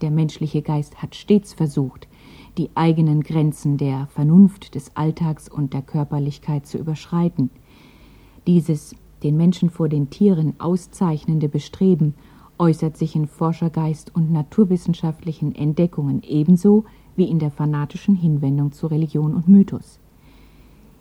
Der 0.00 0.10
menschliche 0.10 0.60
Geist 0.60 1.00
hat 1.00 1.14
stets 1.14 1.54
versucht, 1.54 2.08
die 2.58 2.70
eigenen 2.74 3.22
Grenzen 3.22 3.76
der 3.76 4.08
Vernunft, 4.08 4.74
des 4.74 4.96
Alltags 4.96 5.48
und 5.48 5.72
der 5.72 5.82
Körperlichkeit 5.82 6.66
zu 6.66 6.78
überschreiten. 6.78 7.50
Dieses 8.48 8.96
den 9.26 9.36
Menschen 9.36 9.70
vor 9.70 9.88
den 9.88 10.08
Tieren 10.08 10.54
auszeichnende 10.58 11.48
Bestreben 11.48 12.14
äußert 12.58 12.96
sich 12.96 13.16
in 13.16 13.26
Forschergeist 13.26 14.14
und 14.14 14.30
naturwissenschaftlichen 14.30 15.52
Entdeckungen 15.52 16.22
ebenso 16.22 16.84
wie 17.16 17.28
in 17.28 17.40
der 17.40 17.50
fanatischen 17.50 18.14
Hinwendung 18.14 18.70
zu 18.70 18.86
Religion 18.86 19.34
und 19.34 19.48
Mythos. 19.48 19.98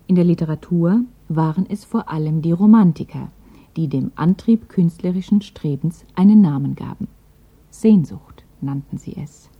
In 0.07 0.15
der 0.15 0.23
Literatur 0.23 1.01
waren 1.29 1.67
es 1.69 1.85
vor 1.85 2.09
allem 2.09 2.41
die 2.41 2.51
Romantiker, 2.51 3.29
die 3.77 3.89
dem 3.89 4.11
Antrieb 4.15 4.69
künstlerischen 4.69 5.41
Strebens 5.41 6.03
einen 6.15 6.41
Namen 6.41 6.73
gaben. 6.73 7.07
Sehnsucht 7.69 8.43
nannten 8.59 8.97
sie 8.97 9.17
es. 9.17 9.51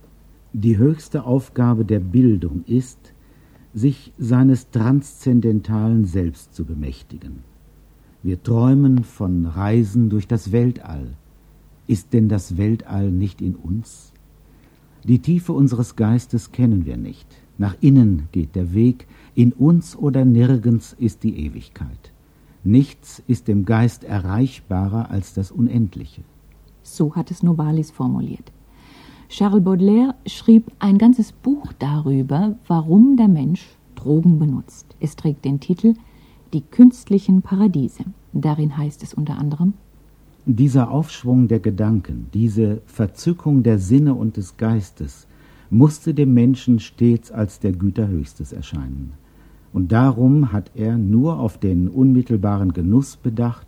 Die 0.52 0.76
höchste 0.76 1.22
Aufgabe 1.22 1.84
der 1.84 2.00
Bildung 2.00 2.64
ist, 2.66 3.12
sich 3.72 4.12
seines 4.18 4.70
transzendentalen 4.70 6.04
Selbst 6.04 6.52
zu 6.52 6.64
bemächtigen. 6.64 7.44
Wir 8.26 8.42
träumen 8.42 9.04
von 9.04 9.46
Reisen 9.46 10.10
durch 10.10 10.26
das 10.26 10.50
Weltall. 10.50 11.14
Ist 11.86 12.12
denn 12.12 12.28
das 12.28 12.56
Weltall 12.56 13.12
nicht 13.12 13.40
in 13.40 13.54
uns? 13.54 14.12
Die 15.04 15.20
Tiefe 15.20 15.52
unseres 15.52 15.94
Geistes 15.94 16.50
kennen 16.50 16.86
wir 16.86 16.96
nicht. 16.96 17.28
Nach 17.56 17.76
innen 17.80 18.26
geht 18.32 18.56
der 18.56 18.74
Weg, 18.74 19.06
in 19.36 19.52
uns 19.52 19.94
oder 19.94 20.24
nirgends 20.24 20.92
ist 20.98 21.22
die 21.22 21.38
Ewigkeit. 21.46 22.10
Nichts 22.64 23.22
ist 23.28 23.46
dem 23.46 23.64
Geist 23.64 24.02
erreichbarer 24.02 25.08
als 25.08 25.32
das 25.32 25.52
Unendliche. 25.52 26.22
So 26.82 27.14
hat 27.14 27.30
es 27.30 27.44
Novalis 27.44 27.92
formuliert. 27.92 28.50
Charles 29.28 29.62
Baudelaire 29.62 30.16
schrieb 30.26 30.72
ein 30.80 30.98
ganzes 30.98 31.30
Buch 31.30 31.72
darüber, 31.78 32.58
warum 32.66 33.16
der 33.16 33.28
Mensch 33.28 33.68
Drogen 33.94 34.40
benutzt. 34.40 34.96
Es 34.98 35.14
trägt 35.14 35.44
den 35.44 35.60
Titel 35.60 35.94
Die 36.52 36.62
künstlichen 36.62 37.42
Paradiese. 37.42 38.04
Darin 38.32 38.76
heißt 38.76 39.02
es 39.02 39.14
unter 39.14 39.38
anderem 39.38 39.74
dieser 40.48 40.92
Aufschwung 40.92 41.48
der 41.48 41.58
Gedanken, 41.58 42.28
diese 42.32 42.80
Verzückung 42.86 43.64
der 43.64 43.80
Sinne 43.80 44.14
und 44.14 44.36
des 44.36 44.56
Geistes 44.56 45.26
musste 45.70 46.14
dem 46.14 46.34
Menschen 46.34 46.78
stets 46.78 47.32
als 47.32 47.58
der 47.58 47.72
Güter 47.72 48.06
Höchstes 48.06 48.52
erscheinen. 48.52 49.14
Und 49.72 49.90
darum 49.90 50.52
hat 50.52 50.70
er 50.76 50.96
nur 50.96 51.40
auf 51.40 51.58
den 51.58 51.88
unmittelbaren 51.88 52.72
Genuss 52.72 53.16
bedacht 53.16 53.66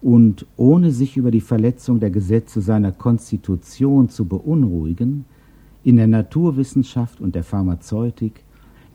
und 0.00 0.46
ohne 0.56 0.92
sich 0.92 1.16
über 1.16 1.32
die 1.32 1.40
Verletzung 1.40 1.98
der 1.98 2.12
Gesetze 2.12 2.60
seiner 2.60 2.92
Konstitution 2.92 4.08
zu 4.08 4.26
beunruhigen, 4.26 5.24
in 5.82 5.96
der 5.96 6.06
Naturwissenschaft 6.06 7.20
und 7.20 7.34
der 7.34 7.42
Pharmazeutik, 7.42 8.44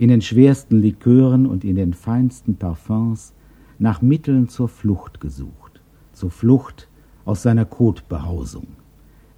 in 0.03 0.09
den 0.09 0.21
schwersten 0.21 0.81
Likören 0.81 1.45
und 1.45 1.63
in 1.63 1.77
den 1.77 1.93
feinsten 1.93 2.57
Parfums 2.57 3.33
nach 3.79 4.01
Mitteln 4.01 4.49
zur 4.49 4.67
Flucht 4.67 5.21
gesucht, 5.21 5.79
zur 6.11 6.29
Flucht 6.29 6.89
aus 7.23 7.41
seiner 7.41 7.63
Kotbehausung. 7.63 8.67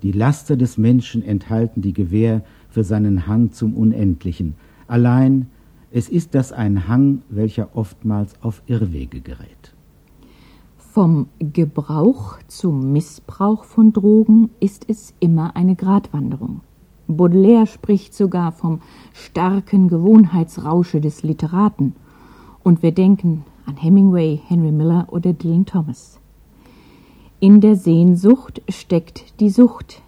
Die 0.02 0.12
Laster 0.12 0.58
des 0.58 0.80
Menschen 0.80 1.22
enthalten 1.22 1.84
die 1.84 1.94
Gewähr 1.94 2.44
für 2.68 2.84
seinen 2.84 3.28
Hang 3.28 3.52
zum 3.52 3.76
Unendlichen. 3.76 4.56
Allein 4.88 5.52
es 5.92 6.10
ist 6.10 6.34
das 6.34 6.52
ein 6.52 6.88
Hang, 6.88 7.22
welcher 7.30 7.76
oftmals 7.76 8.34
auf 8.42 8.64
Irrwege 8.66 9.22
gerät. 9.22 9.76
Vom 10.78 11.28
Gebrauch 11.38 12.40
zum 12.48 12.92
Missbrauch 12.92 13.66
von 13.66 13.94
Drogen 13.94 14.50
ist 14.60 14.90
es 14.90 15.14
immer 15.20 15.56
eine 15.56 15.76
Gratwanderung. 15.76 16.62
Baudelaire 17.08 17.68
spricht 17.68 18.14
sogar 18.14 18.52
vom 18.52 18.82
starken 19.14 19.88
Gewohnheitsrausche 19.88 21.02
des 21.02 21.24
Literaten. 21.24 21.96
Und 22.64 22.82
wir 22.82 22.92
denken 22.92 23.46
an 23.66 23.78
Hemingway, 23.78 24.40
Henry 24.48 24.72
Miller 24.72 25.08
oder 25.12 25.34
Dylan 25.34 25.66
Thomas. 25.66 26.20
In 27.40 27.62
der 27.62 27.76
Sehnsucht 27.76 28.62
steckt 28.70 29.40
die 29.40 29.50
Sucht. 29.50 30.02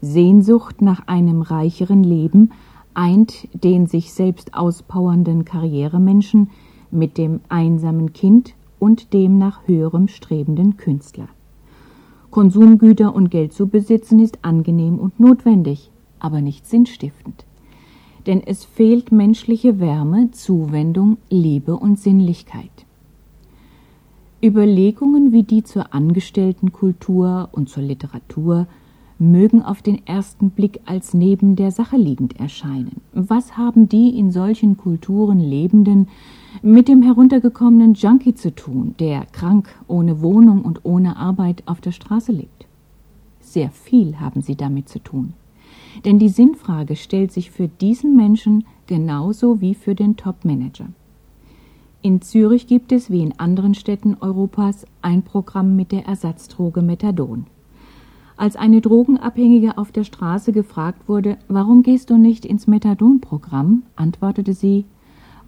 Sehnsucht 0.00 0.80
nach 0.80 1.06
einem 1.08 1.42
reicheren 1.42 2.04
Leben 2.04 2.50
eint 2.94 3.48
den 3.52 3.86
sich 3.86 4.12
selbst 4.12 4.54
auspowernden 4.54 5.44
Karrieremenschen 5.44 6.50
mit 6.90 7.18
dem 7.18 7.40
einsamen 7.48 8.12
Kind 8.12 8.54
und 8.78 9.12
dem 9.12 9.38
nach 9.38 9.66
höherem 9.66 10.08
strebenden 10.08 10.76
Künstler. 10.76 11.28
Konsumgüter 12.30 13.14
und 13.14 13.30
Geld 13.30 13.52
zu 13.52 13.68
besitzen 13.68 14.20
ist 14.20 14.38
angenehm 14.42 14.98
und 14.98 15.18
notwendig, 15.18 15.90
aber 16.20 16.40
nicht 16.40 16.66
sinnstiftend. 16.66 17.44
Denn 18.26 18.42
es 18.44 18.64
fehlt 18.64 19.12
menschliche 19.12 19.80
Wärme, 19.80 20.30
Zuwendung, 20.32 21.18
Liebe 21.30 21.76
und 21.76 21.98
Sinnlichkeit. 21.98 22.70
Überlegungen 24.42 25.32
wie 25.32 25.42
die 25.42 25.64
zur 25.64 25.92
Angestelltenkultur 25.94 27.48
und 27.52 27.68
zur 27.68 27.82
Literatur 27.82 28.66
mögen 29.18 29.62
auf 29.62 29.82
den 29.82 30.06
ersten 30.06 30.50
Blick 30.50 30.80
als 30.84 31.12
neben 31.12 31.56
der 31.56 31.72
Sache 31.72 31.96
liegend 31.96 32.38
erscheinen. 32.38 33.00
Was 33.12 33.56
haben 33.56 33.88
die 33.88 34.16
in 34.16 34.30
solchen 34.30 34.76
Kulturen 34.76 35.40
Lebenden 35.40 36.08
mit 36.62 36.88
dem 36.88 37.02
heruntergekommenen 37.02 37.94
Junkie 37.94 38.34
zu 38.34 38.54
tun, 38.54 38.94
der 39.00 39.26
krank, 39.26 39.68
ohne 39.88 40.22
Wohnung 40.22 40.62
und 40.62 40.84
ohne 40.84 41.16
Arbeit 41.16 41.64
auf 41.66 41.80
der 41.80 41.92
Straße 41.92 42.32
lebt? 42.32 42.66
Sehr 43.40 43.70
viel 43.70 44.20
haben 44.20 44.42
sie 44.42 44.56
damit 44.56 44.88
zu 44.88 45.00
tun. 45.00 45.32
Denn 46.04 46.18
die 46.18 46.28
Sinnfrage 46.28 46.96
stellt 46.96 47.32
sich 47.32 47.50
für 47.50 47.68
diesen 47.68 48.16
Menschen 48.16 48.64
genauso 48.86 49.60
wie 49.60 49.74
für 49.74 49.94
den 49.94 50.16
Top-Manager. 50.16 50.88
In 52.00 52.22
Zürich 52.22 52.66
gibt 52.66 52.92
es 52.92 53.10
wie 53.10 53.22
in 53.22 53.38
anderen 53.38 53.74
Städten 53.74 54.16
Europas 54.20 54.86
ein 55.02 55.22
Programm 55.22 55.74
mit 55.74 55.90
der 55.90 56.06
Ersatzdroge 56.06 56.80
Methadon. 56.80 57.46
Als 58.36 58.54
eine 58.54 58.80
Drogenabhängige 58.80 59.78
auf 59.78 59.90
der 59.90 60.04
Straße 60.04 60.52
gefragt 60.52 61.08
wurde, 61.08 61.38
warum 61.48 61.82
gehst 61.82 62.10
du 62.10 62.16
nicht 62.16 62.44
ins 62.44 62.68
Methadon-Programm, 62.68 63.82
antwortete 63.96 64.52
sie, 64.52 64.84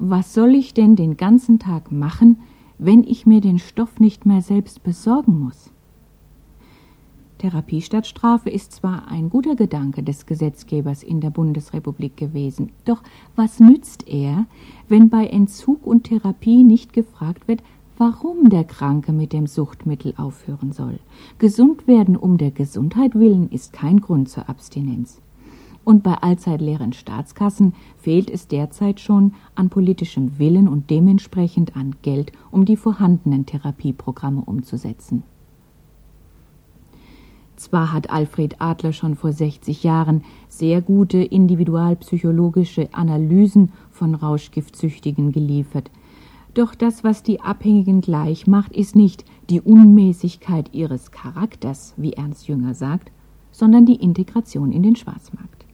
was 0.01 0.35
soll 0.35 0.57
ich 0.57 0.75
denn 0.75 0.97
den 0.97 1.17
ganzen 1.17 1.61
Tag 1.61 1.93
machen, 1.93 2.39
wenn 2.79 3.05
ich 3.05 3.27
mir 3.27 3.41
den 3.41 3.61
Stoff 3.61 4.01
nicht 4.01 4.27
mehr 4.27 4.43
selbst 4.43 4.83
besorgen 4.83 5.39
muss? 5.39 5.71
Therapie 7.41 7.81
statt 7.81 8.07
Strafe 8.07 8.51
ist 8.51 8.73
zwar 8.73 9.09
ein 9.09 9.31
guter 9.31 9.57
Gedanke 9.57 10.03
des 10.03 10.27
Gesetzgebers 10.27 11.03
in 11.03 11.23
der 11.23 11.31
Bundesrepublik 11.31 12.15
gewesen, 12.15 12.71
doch 12.85 13.03
was 13.35 13.61
nützt 13.61 14.07
er, 14.07 14.45
wenn 14.89 15.09
bei 15.09 15.27
Entzug 15.27 15.87
und 15.87 16.05
Therapie 16.05 16.63
nicht 16.65 16.93
gefragt 16.93 17.49
wird, 17.49 17.63
warum 17.97 18.51
der 18.51 18.65
Kranke 18.65 19.13
mit 19.13 19.33
dem 19.33 19.47
Suchtmittel 19.47 20.13
aufhören 20.19 20.73
soll. 20.73 20.99
Gesund 21.39 21.87
werden 21.87 22.15
um 22.15 22.37
der 22.37 22.51
Gesundheit 22.51 23.15
willen 23.15 23.51
ist 23.51 23.73
kein 23.73 24.03
Grund 24.03 24.29
zur 24.29 24.51
Abstinenz. 24.51 25.23
Und 25.83 26.03
bei 26.03 26.17
allzeit 26.17 26.61
leeren 26.61 26.93
Staatskassen 26.93 27.73
fehlt 27.97 28.29
es 28.31 28.49
derzeit 28.49 29.01
schon 29.01 29.33
an 29.55 29.71
politischem 29.71 30.39
Willen 30.39 30.69
und 30.69 30.91
dementsprechend 30.91 31.75
an 31.75 31.95
Geld, 32.03 32.33
um 32.51 32.67
die 32.67 32.77
vorhandenen 32.77 33.47
Therapieprogramme 33.47 34.43
umzusetzen. 34.43 35.23
Zwar 37.61 37.93
hat 37.93 38.09
Alfred 38.09 38.59
Adler 38.59 38.95
schon 38.95 39.17
vor 39.17 39.35
60 39.35 39.83
Jahren 39.83 40.25
sehr 40.49 40.81
gute 40.81 41.19
individualpsychologische 41.19 42.89
Analysen 42.95 43.73
von 43.91 44.15
Rauschgiftsüchtigen 44.15 45.31
geliefert, 45.31 45.91
doch 46.55 46.75
das, 46.75 47.05
was 47.05 47.23
die 47.23 47.43
Abhängigen 47.43 48.01
gleich 48.01 48.47
macht, 48.47 48.73
ist 48.73 48.97
nicht 48.97 49.27
die 49.51 49.61
Unmäßigkeit 49.61 50.71
ihres 50.73 51.11
Charakters, 51.11 51.93
wie 51.99 52.15
Ernst 52.15 52.49
Jünger 52.49 52.73
sagt, 52.73 53.13
sondern 53.53 53.85
die 53.85 53.97
Integration 53.97 54.73
in 54.73 54.83
den 54.83 54.97
Schwarzmarkt. 54.97 55.67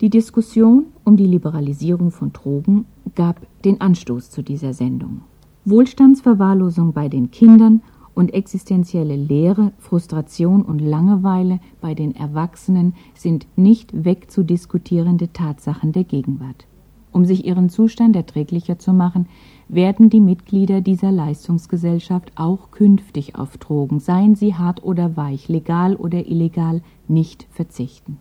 Die 0.00 0.10
Diskussion 0.10 0.86
um 1.04 1.16
die 1.16 1.28
Liberalisierung 1.28 2.10
von 2.10 2.32
Drogen 2.32 2.86
gab 3.14 3.40
den 3.64 3.80
Anstoß 3.80 4.30
zu 4.30 4.42
dieser 4.42 4.74
Sendung. 4.74 5.20
Wohlstandsverwahrlosung 5.64 6.92
bei 6.92 7.08
den 7.08 7.30
Kindern 7.30 7.82
und 8.14 8.32
existenzielle 8.32 9.16
Leere, 9.16 9.72
Frustration 9.78 10.62
und 10.62 10.78
Langeweile 10.80 11.60
bei 11.80 11.94
den 11.94 12.14
Erwachsenen 12.14 12.94
sind 13.14 13.46
nicht 13.56 14.04
wegzudiskutierende 14.04 15.32
Tatsachen 15.32 15.92
der 15.92 16.04
Gegenwart. 16.04 16.66
Um 17.12 17.24
sich 17.24 17.44
ihren 17.44 17.70
Zustand 17.70 18.16
erträglicher 18.16 18.78
zu 18.78 18.92
machen, 18.92 19.26
werden 19.68 20.10
die 20.10 20.20
Mitglieder 20.20 20.80
dieser 20.80 21.12
Leistungsgesellschaft 21.12 22.32
auch 22.34 22.70
künftig 22.72 23.36
auf 23.36 23.56
Drogen, 23.56 24.00
seien 24.00 24.34
sie 24.34 24.54
hart 24.54 24.82
oder 24.82 25.16
weich, 25.16 25.48
legal 25.48 25.94
oder 25.94 26.26
illegal, 26.26 26.82
nicht 27.06 27.46
verzichten. 27.50 28.18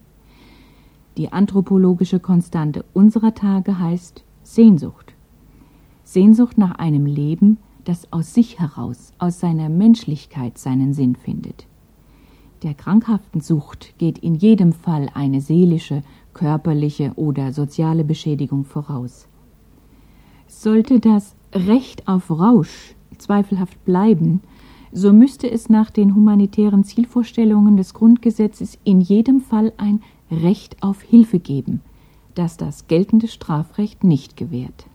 Die 1.17 1.32
anthropologische 1.32 2.19
Konstante 2.19 2.86
unserer 2.93 3.34
Tage 3.34 3.79
heißt 3.79 4.23
Sehnsucht. 4.43 5.13
Sehnsucht 6.03 6.58
nach 6.58 6.75
einem 6.75 7.06
Leben, 7.06 7.58
das 7.84 8.12
aus 8.12 8.34
sich 8.34 8.60
heraus, 8.60 9.13
aus 9.17 9.39
seiner 9.39 9.69
Menschlichkeit 9.69 10.58
seinen 10.58 10.93
Sinn 10.93 11.15
findet. 11.15 11.67
Der 12.63 12.74
krankhaften 12.74 13.41
Sucht 13.41 13.93
geht 13.98 14.19
in 14.19 14.36
jedem 14.36 14.72
Fall 14.72 15.10
eine 15.13 15.41
seelische, 15.41 16.02
körperliche 16.34 17.12
oder 17.15 17.52
soziale 17.52 18.04
Beschädigung 18.04 18.63
voraus. 18.63 19.28
Sollte 20.48 21.00
das 21.00 21.36
Recht 21.54 22.08
auf 22.08 22.32
Rausch 22.32 22.96
zweifelhaft 23.17 23.84
bleiben, 23.86 24.41
so 24.91 25.12
müsste 25.12 25.50
es 25.50 25.69
nach 25.69 25.89
den 25.89 26.15
humanitären 26.15 26.84
Zielvorstellungen 26.84 27.78
des 27.78 27.93
Grundgesetzes 27.93 28.78
in 28.84 29.02
jedem 29.02 29.41
Fall 29.41 29.74
ein 29.78 30.02
Recht 30.32 30.82
auf 30.82 31.02
Hilfe 31.02 31.39
geben, 31.39 31.82
das 32.36 32.58
das 32.58 32.88
geltende 32.88 33.28
Strafrecht 33.28 34.04
nicht 34.04 34.38
gewährt. 34.38 34.86